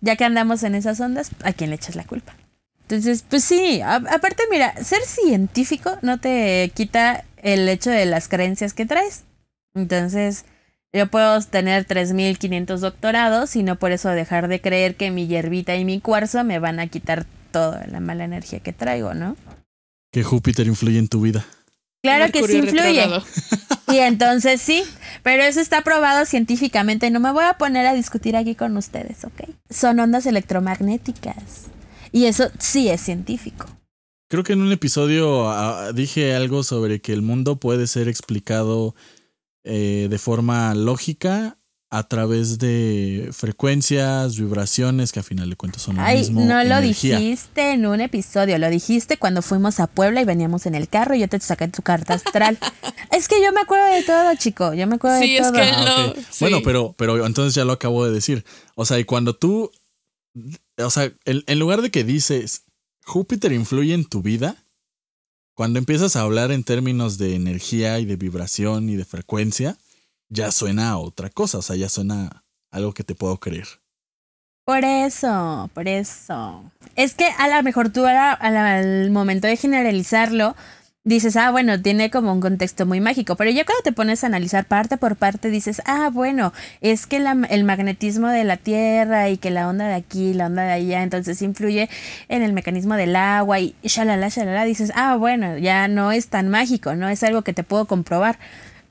Ya 0.00 0.16
que 0.16 0.24
andamos 0.24 0.62
en 0.62 0.74
esas 0.74 1.00
ondas, 1.00 1.30
¿a 1.44 1.52
quién 1.52 1.70
le 1.70 1.76
echas 1.76 1.94
la 1.96 2.04
culpa? 2.04 2.34
Entonces, 2.82 3.24
pues 3.28 3.44
sí, 3.44 3.80
aparte 3.80 4.42
mira, 4.50 4.74
ser 4.84 5.00
científico 5.02 5.96
no 6.02 6.18
te 6.18 6.70
quita 6.74 7.24
el 7.42 7.68
hecho 7.68 7.90
de 7.90 8.06
las 8.06 8.28
creencias 8.28 8.72
que 8.72 8.86
traes. 8.86 9.24
Entonces, 9.74 10.44
yo 10.92 11.06
puedo 11.08 11.40
tener 11.42 11.86
3.500 11.86 12.78
doctorados 12.78 13.56
y 13.56 13.62
no 13.62 13.76
por 13.76 13.92
eso 13.92 14.08
dejar 14.10 14.48
de 14.48 14.60
creer 14.60 14.94
que 14.94 15.10
mi 15.10 15.26
hierbita 15.26 15.76
y 15.76 15.84
mi 15.84 16.00
cuarzo 16.00 16.44
me 16.44 16.58
van 16.58 16.80
a 16.80 16.86
quitar 16.86 17.26
toda 17.50 17.86
la 17.86 18.00
mala 18.00 18.24
energía 18.24 18.60
que 18.60 18.72
traigo, 18.72 19.14
¿no? 19.14 19.36
Que 20.10 20.22
Júpiter 20.22 20.66
influye 20.66 20.98
en 20.98 21.08
tu 21.08 21.20
vida. 21.20 21.44
Claro 22.02 22.30
que 22.32 22.42
sí 22.46 22.58
influye. 22.58 23.06
Y 23.88 23.98
entonces 23.98 24.60
sí, 24.60 24.84
pero 25.22 25.42
eso 25.42 25.60
está 25.60 25.82
probado 25.82 26.24
científicamente. 26.24 27.10
No 27.10 27.20
me 27.20 27.30
voy 27.30 27.44
a 27.44 27.54
poner 27.54 27.86
a 27.86 27.94
discutir 27.94 28.36
aquí 28.36 28.54
con 28.54 28.76
ustedes, 28.76 29.24
¿ok? 29.24 29.50
Son 29.70 30.00
ondas 30.00 30.26
electromagnéticas. 30.26 31.66
Y 32.10 32.26
eso 32.26 32.50
sí 32.58 32.88
es 32.88 33.00
científico. 33.00 33.66
Creo 34.32 34.44
que 34.44 34.54
en 34.54 34.62
un 34.62 34.72
episodio 34.72 35.50
ah, 35.50 35.92
dije 35.92 36.34
algo 36.34 36.62
sobre 36.62 37.02
que 37.02 37.12
el 37.12 37.20
mundo 37.20 37.56
puede 37.56 37.86
ser 37.86 38.08
explicado 38.08 38.94
eh, 39.62 40.06
de 40.08 40.18
forma 40.18 40.74
lógica 40.74 41.58
a 41.90 42.08
través 42.08 42.58
de 42.58 43.28
frecuencias, 43.32 44.38
vibraciones, 44.38 45.12
que 45.12 45.20
a 45.20 45.22
final 45.22 45.50
de 45.50 45.56
cuentas 45.56 45.82
son 45.82 45.96
lo 45.96 46.02
Ay, 46.02 46.30
No 46.30 46.64
lo 46.64 46.80
dijiste 46.80 47.72
en 47.72 47.84
un 47.84 48.00
episodio, 48.00 48.56
lo 48.56 48.70
dijiste 48.70 49.18
cuando 49.18 49.42
fuimos 49.42 49.80
a 49.80 49.86
Puebla 49.86 50.22
y 50.22 50.24
veníamos 50.24 50.64
en 50.64 50.76
el 50.76 50.88
carro 50.88 51.14
y 51.14 51.20
yo 51.20 51.28
te 51.28 51.38
saqué 51.38 51.68
tu 51.68 51.82
carta 51.82 52.14
astral. 52.14 52.58
es 53.10 53.28
que 53.28 53.34
yo 53.44 53.52
me 53.52 53.60
acuerdo 53.60 53.94
de 53.94 54.02
todo, 54.02 54.34
chico, 54.36 54.72
yo 54.72 54.86
me 54.86 54.94
acuerdo 54.94 55.18
de 55.18 55.40
todo. 55.40 55.48
Es 55.48 55.52
que 55.52 55.60
ah, 55.60 56.14
Bueno, 56.40 56.60
pero, 56.64 56.94
pero 56.96 57.26
entonces 57.26 57.54
ya 57.54 57.66
lo 57.66 57.74
acabo 57.74 58.06
de 58.06 58.12
decir. 58.12 58.46
O 58.76 58.86
sea, 58.86 58.98
y 58.98 59.04
cuando 59.04 59.36
tú, 59.36 59.70
o 60.78 60.88
sea, 60.88 61.12
en 61.26 61.58
lugar 61.58 61.82
de 61.82 61.90
que 61.90 62.02
dices, 62.02 62.64
Júpiter 63.04 63.52
influye 63.52 63.94
en 63.94 64.04
tu 64.04 64.22
vida, 64.22 64.56
cuando 65.54 65.78
empiezas 65.78 66.16
a 66.16 66.22
hablar 66.22 66.50
en 66.50 66.64
términos 66.64 67.18
de 67.18 67.34
energía 67.34 67.98
y 67.98 68.04
de 68.04 68.16
vibración 68.16 68.88
y 68.88 68.96
de 68.96 69.04
frecuencia, 69.04 69.76
ya 70.28 70.50
suena 70.50 70.90
a 70.90 70.98
otra 70.98 71.28
cosa, 71.28 71.58
o 71.58 71.62
sea, 71.62 71.76
ya 71.76 71.88
suena 71.88 72.44
algo 72.70 72.94
que 72.94 73.04
te 73.04 73.14
puedo 73.14 73.38
creer. 73.38 73.66
Por 74.64 74.84
eso, 74.84 75.68
por 75.74 75.88
eso. 75.88 76.64
Es 76.94 77.14
que 77.14 77.26
a 77.26 77.48
lo 77.48 77.62
mejor 77.62 77.90
tú 77.90 78.06
al 78.06 79.10
momento 79.10 79.46
de 79.46 79.56
generalizarlo, 79.56 80.54
dices, 81.04 81.36
ah, 81.36 81.50
bueno, 81.50 81.80
tiene 81.82 82.10
como 82.10 82.32
un 82.32 82.40
contexto 82.40 82.86
muy 82.86 83.00
mágico, 83.00 83.34
pero 83.36 83.50
ya 83.50 83.64
cuando 83.64 83.82
te 83.82 83.92
pones 83.92 84.22
a 84.22 84.28
analizar 84.28 84.66
parte 84.66 84.96
por 84.96 85.16
parte, 85.16 85.50
dices, 85.50 85.82
ah, 85.84 86.10
bueno, 86.12 86.52
es 86.80 87.06
que 87.06 87.16
el 87.16 87.64
magnetismo 87.64 88.28
de 88.28 88.44
la 88.44 88.56
Tierra 88.56 89.28
y 89.28 89.36
que 89.36 89.50
la 89.50 89.68
onda 89.68 89.88
de 89.88 89.94
aquí, 89.94 90.32
la 90.32 90.46
onda 90.46 90.62
de 90.62 90.72
allá, 90.72 91.02
entonces 91.02 91.42
influye 91.42 91.88
en 92.28 92.42
el 92.42 92.52
mecanismo 92.52 92.94
del 92.94 93.16
agua 93.16 93.58
y 93.58 93.74
shalala, 93.82 94.28
shalala, 94.28 94.64
dices, 94.64 94.92
ah, 94.94 95.16
bueno, 95.16 95.58
ya 95.58 95.88
no 95.88 96.12
es 96.12 96.28
tan 96.28 96.48
mágico, 96.48 96.94
no 96.94 97.08
es 97.08 97.22
algo 97.24 97.42
que 97.42 97.52
te 97.52 97.64
puedo 97.64 97.86
comprobar, 97.86 98.38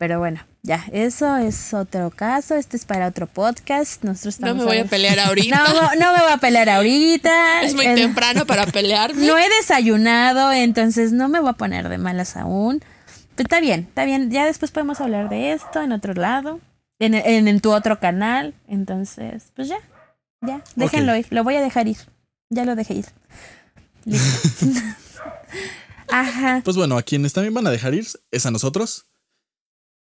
pero 0.02 0.18
bueno, 0.18 0.40
ya, 0.64 0.84
eso 0.92 1.38
es 1.38 1.76
otro 1.76 2.10
caso, 2.10 2.56
este 2.56 2.76
es 2.76 2.86
para 2.86 3.06
otro 3.06 3.28
podcast. 3.28 4.04
Nosotros 4.04 4.40
no 4.40 4.56
me 4.56 4.64
voy 4.64 4.80
a, 4.80 4.86
pelear 4.86 5.20
ahorita. 5.28 5.64
No, 6.00 6.14
me 6.14 6.22
voy 6.24 6.32
a 6.32 6.38
pelear 6.38 6.70
ahorita. 6.70 7.62
Es 7.62 7.76
muy 7.76 7.86
temprano 7.86 8.48
para 8.48 8.66
pelearme. 8.72 9.28
No 9.28 9.38
he 9.38 9.48
desayunado, 9.48 10.52
entonces 10.52 11.12
no 11.12 11.30
me 11.30 11.40
voy 11.40 11.52
a 11.52 11.54
poner 11.54 11.88
de 11.88 12.00
malas 12.00 12.36
aún. 12.36 12.84
Pero 13.36 13.46
está 13.46 13.60
bien, 13.60 13.82
está 13.82 14.06
bien. 14.06 14.32
Ya 14.32 14.48
después 14.48 14.72
podemos 14.72 15.00
hablar 15.02 15.30
de 15.30 15.52
esto 15.52 15.84
en 15.84 15.92
otro 15.92 16.16
lado, 16.16 16.60
en, 16.98 17.14
en, 17.14 17.60
tu 17.60 17.72
otro 17.72 18.00
canal. 18.00 18.56
Entonces, 18.68 19.52
pues 19.56 19.68
ya, 19.68 19.78
ya, 20.42 20.64
déjenlo 20.76 21.16
ir. 21.16 21.28
Lo 21.30 21.44
voy 21.44 21.58
a 21.58 21.62
dejar 21.62 21.88
ir. 21.88 21.98
Ya 22.50 22.66
lo 22.66 22.76
dejé 22.76 22.96
ir. 22.96 23.06
Listo. 24.06 24.66
Ajá. 26.10 26.62
Pues 26.66 26.76
bueno, 26.76 26.98
a 26.98 27.04
quienes 27.04 27.34
también 27.34 27.54
van 27.54 27.68
a 27.68 27.70
dejar 27.70 27.94
ir 27.94 28.08
es 28.32 28.46
a 28.48 28.50
nosotros. 28.50 29.11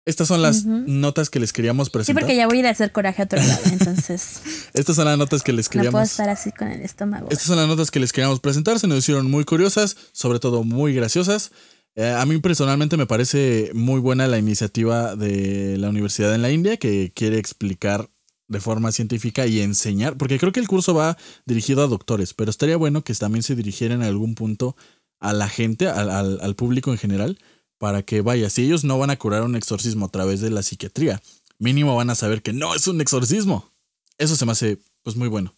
Estas 0.09 0.27
son 0.27 0.41
las 0.41 0.65
notas 0.65 1.29
que 1.29 1.39
les 1.39 1.53
queríamos 1.53 1.91
presentar. 1.91 2.19
Sí, 2.19 2.27
porque 2.27 2.35
ya 2.35 2.47
voy 2.47 2.57
a 2.57 2.61
ir 2.61 2.67
a 2.67 2.71
hacer 2.71 2.93
coraje 2.93 3.21
a 3.21 3.27
otro 3.27 3.39
lado, 3.39 3.61
entonces. 3.71 4.41
Estas 4.73 4.97
son 4.97 5.05
las 5.05 5.19
notas 5.19 5.43
que 5.43 5.53
les 5.53 5.69
queríamos. 5.69 5.93
No 5.93 5.99
puedo 5.99 6.05
estar 6.05 6.31
así 6.31 6.51
con 6.51 6.69
el 6.69 6.81
estómago. 6.81 7.29
Estas 7.31 7.47
son 7.47 7.59
las 7.59 7.69
notas 7.69 7.91
que 7.91 8.01
les 8.01 8.11
queríamos 8.11 8.41
presentar. 8.41 8.79
Se 8.79 8.87
nos 8.87 9.01
hicieron 9.01 9.31
muy 9.31 9.45
curiosas, 9.45 9.99
sobre 10.13 10.39
todo 10.39 10.65
muy 10.65 10.95
graciosas. 10.95 11.53
Eh, 11.95 12.09
a 12.09 12.25
mí 12.25 12.39
personalmente 12.39 12.97
me 12.97 13.05
parece 13.05 13.71
muy 13.75 14.01
buena 14.01 14.27
la 14.29 14.39
iniciativa 14.39 15.15
de 15.15 15.77
la 15.77 15.91
Universidad 15.91 16.35
en 16.35 16.41
la 16.41 16.51
India 16.51 16.79
que 16.79 17.13
quiere 17.15 17.39
explicar 17.39 18.09
de 18.47 18.61
forma 18.61 18.93
científica 18.93 19.47
y 19.47 19.61
enseñar, 19.61 20.17
porque 20.17 20.39
creo 20.39 20.53
que 20.53 20.61
el 20.61 20.69
curso 20.69 20.95
va 20.95 21.19
dirigido 21.45 21.85
a 21.85 21.87
doctores, 21.87 22.33
pero 22.33 22.51
estaría 22.51 22.79
bueno 22.79 23.05
que 23.05 23.13
también 23.13 23.43
se 23.43 23.55
dirigiera 23.55 23.95
en 23.95 24.03
algún 24.03 24.35
punto 24.35 24.75
a 25.21 25.35
la 25.35 25.51
gente, 25.51 25.87
al 25.87 26.55
público 26.57 26.93
en 26.93 26.97
general, 26.99 27.39
para 27.79 28.03
que 28.03 28.21
vaya, 28.21 28.51
si 28.51 28.65
ellos 28.65 28.85
no 28.85 28.99
van 28.99 29.11
a 29.11 29.17
curar 29.17 29.43
un 29.43 29.57
exorcismo 29.57 30.07
a 30.07 30.11
través 30.11 30.41
de 30.41 30.51
la 30.51 30.63
psiquiatría, 30.63 31.23
mínimo 31.59 31.97
van 31.97 32.11
a 32.11 32.15
saber 32.15 32.43
que 32.43 32.53
no 32.53 32.75
es 32.75 32.87
un 32.89 33.01
exorcismo. 33.01 33.73
Eso 34.19 34.37
se 34.37 34.45
me 34.45 34.53
hace 34.53 34.79
pues 35.03 35.17
muy 35.17 35.29
bueno. 35.29 35.55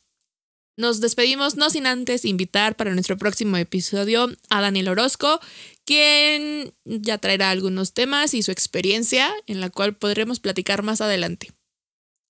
Nos 0.77 1.01
despedimos 1.01 1.57
no 1.57 1.69
sin 1.69 1.87
antes 1.87 2.25
invitar 2.25 2.77
para 2.77 2.93
nuestro 2.93 3.19
próximo 3.19 3.57
episodio 3.57 4.31
a 4.49 4.61
Daniel 4.61 4.89
Orozco, 4.89 5.41
quien 5.85 6.73
ya 6.85 7.19
traerá 7.19 7.51
algunos 7.51 7.93
temas 7.93 8.33
y 8.33 8.43
su 8.43 8.51
experiencia 8.51 9.31
en 9.47 9.61
la 9.61 9.69
cual 9.69 9.97
podremos 9.97 10.41
platicar 10.41 10.83
más 10.83 11.01
adelante. 11.01 11.53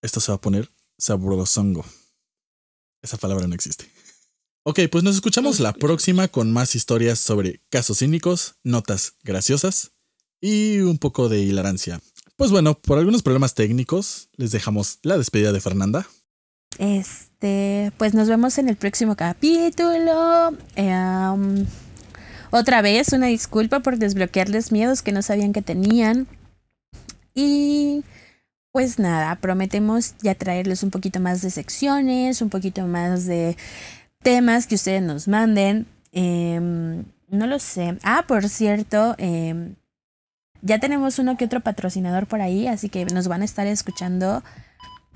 Esto 0.03 0.20
se 0.20 0.33
va 0.33 0.37
a 0.37 0.40
poner 0.40 0.70
sabrosongo. 0.98 1.85
Esa 3.03 3.18
palabra 3.18 3.46
no 3.46 3.55
existe. 3.55 3.90
Ok, 4.70 4.78
pues 4.88 5.02
nos 5.02 5.16
escuchamos 5.16 5.59
la 5.59 5.72
próxima 5.72 6.28
con 6.28 6.52
más 6.52 6.76
historias 6.76 7.18
sobre 7.18 7.61
casos 7.70 7.98
cínicos, 7.98 8.54
notas 8.62 9.14
graciosas 9.24 9.90
y 10.40 10.78
un 10.78 10.96
poco 10.98 11.28
de 11.28 11.40
hilarancia. 11.40 12.00
Pues 12.37 12.52
bueno, 12.52 12.74
por 12.74 12.96
algunos 12.96 13.24
problemas 13.24 13.56
técnicos, 13.56 14.28
les 14.37 14.52
dejamos 14.52 15.00
la 15.02 15.18
despedida 15.18 15.50
de 15.50 15.61
Fernanda. 15.61 16.06
Este, 16.78 17.90
pues 17.98 18.14
nos 18.14 18.28
vemos 18.28 18.59
en 18.59 18.68
el 18.68 18.76
próximo 18.76 19.16
capítulo. 19.16 20.56
Em, 20.76 21.66
otra 22.52 22.80
vez, 22.80 23.12
una 23.12 23.26
disculpa 23.26 23.80
por 23.80 23.98
desbloquearles 23.98 24.70
miedos 24.70 25.02
que 25.02 25.11
no 25.11 25.22
sabían 25.22 25.52
que 25.52 25.62
tenían. 25.62 26.28
Y 27.35 28.04
pues 28.70 29.00
nada, 29.00 29.35
prometemos 29.40 30.14
ya 30.22 30.37
traerles 30.37 30.85
un 30.85 30.92
poquito 30.92 31.18
más 31.18 31.42
de 31.42 31.50
secciones, 31.50 32.40
un 32.40 32.50
poquito 32.50 32.87
más 32.87 33.26
de 33.26 33.56
temas 34.22 34.66
que 34.66 34.74
ustedes 34.74 35.02
nos 35.02 35.28
manden. 35.28 35.87
Em, 36.12 37.04
no 37.28 37.46
lo 37.46 37.59
sé. 37.59 37.98
Ah, 38.02 38.24
por 38.26 38.48
cierto, 38.48 39.14
em, 39.18 39.74
ya 40.62 40.78
tenemos 40.78 41.18
uno 41.18 41.37
que 41.37 41.46
otro 41.46 41.61
patrocinador 41.61 42.26
por 42.26 42.40
ahí, 42.40 42.66
así 42.66 42.88
que 42.88 43.04
nos 43.06 43.28
van 43.28 43.42
a 43.42 43.44
estar 43.44 43.66
escuchando 43.66 44.42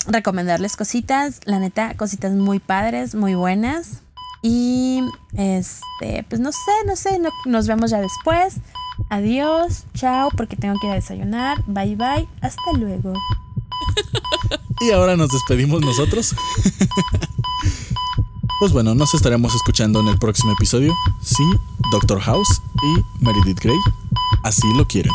recomendarles 0.07 0.77
cositas. 0.77 1.41
La 1.45 1.59
neta, 1.59 1.95
cositas 1.95 2.33
muy 2.33 2.59
padres, 2.59 3.15
muy 3.15 3.35
buenas. 3.35 4.03
Y 4.43 5.03
este, 5.37 6.25
pues 6.29 6.41
no 6.41 6.53
sé, 6.53 6.73
no 6.87 6.97
sé, 6.97 7.21
nos 7.47 7.67
vemos 7.67 7.91
ya 7.91 8.01
después. 8.01 8.57
Adiós, 9.11 9.85
chao, 9.95 10.31
porque 10.37 10.57
tengo 10.57 10.79
que 10.81 10.87
ir 10.87 10.93
a 10.93 10.97
desayunar. 10.97 11.63
Bye 11.67 11.97
bye, 11.97 12.29
hasta 12.41 12.73
luego. 12.79 13.13
Y 14.81 14.91
ahora 14.91 15.17
nos 15.17 15.31
despedimos 15.31 15.81
nosotros. 15.81 16.35
Pues 18.65 18.73
bueno, 18.73 18.95
nos 18.95 19.13
estaremos 19.13 19.55
escuchando 19.55 20.01
en 20.01 20.09
el 20.09 20.19
próximo 20.19 20.53
episodio 20.53 20.95
si 21.21 21.43
Doctor 21.93 22.19
House 22.21 22.63
y 22.83 23.23
Meredith 23.23 23.61
Grey 23.61 23.77
así 24.43 24.67
lo 24.75 24.89
quieren. 24.89 25.13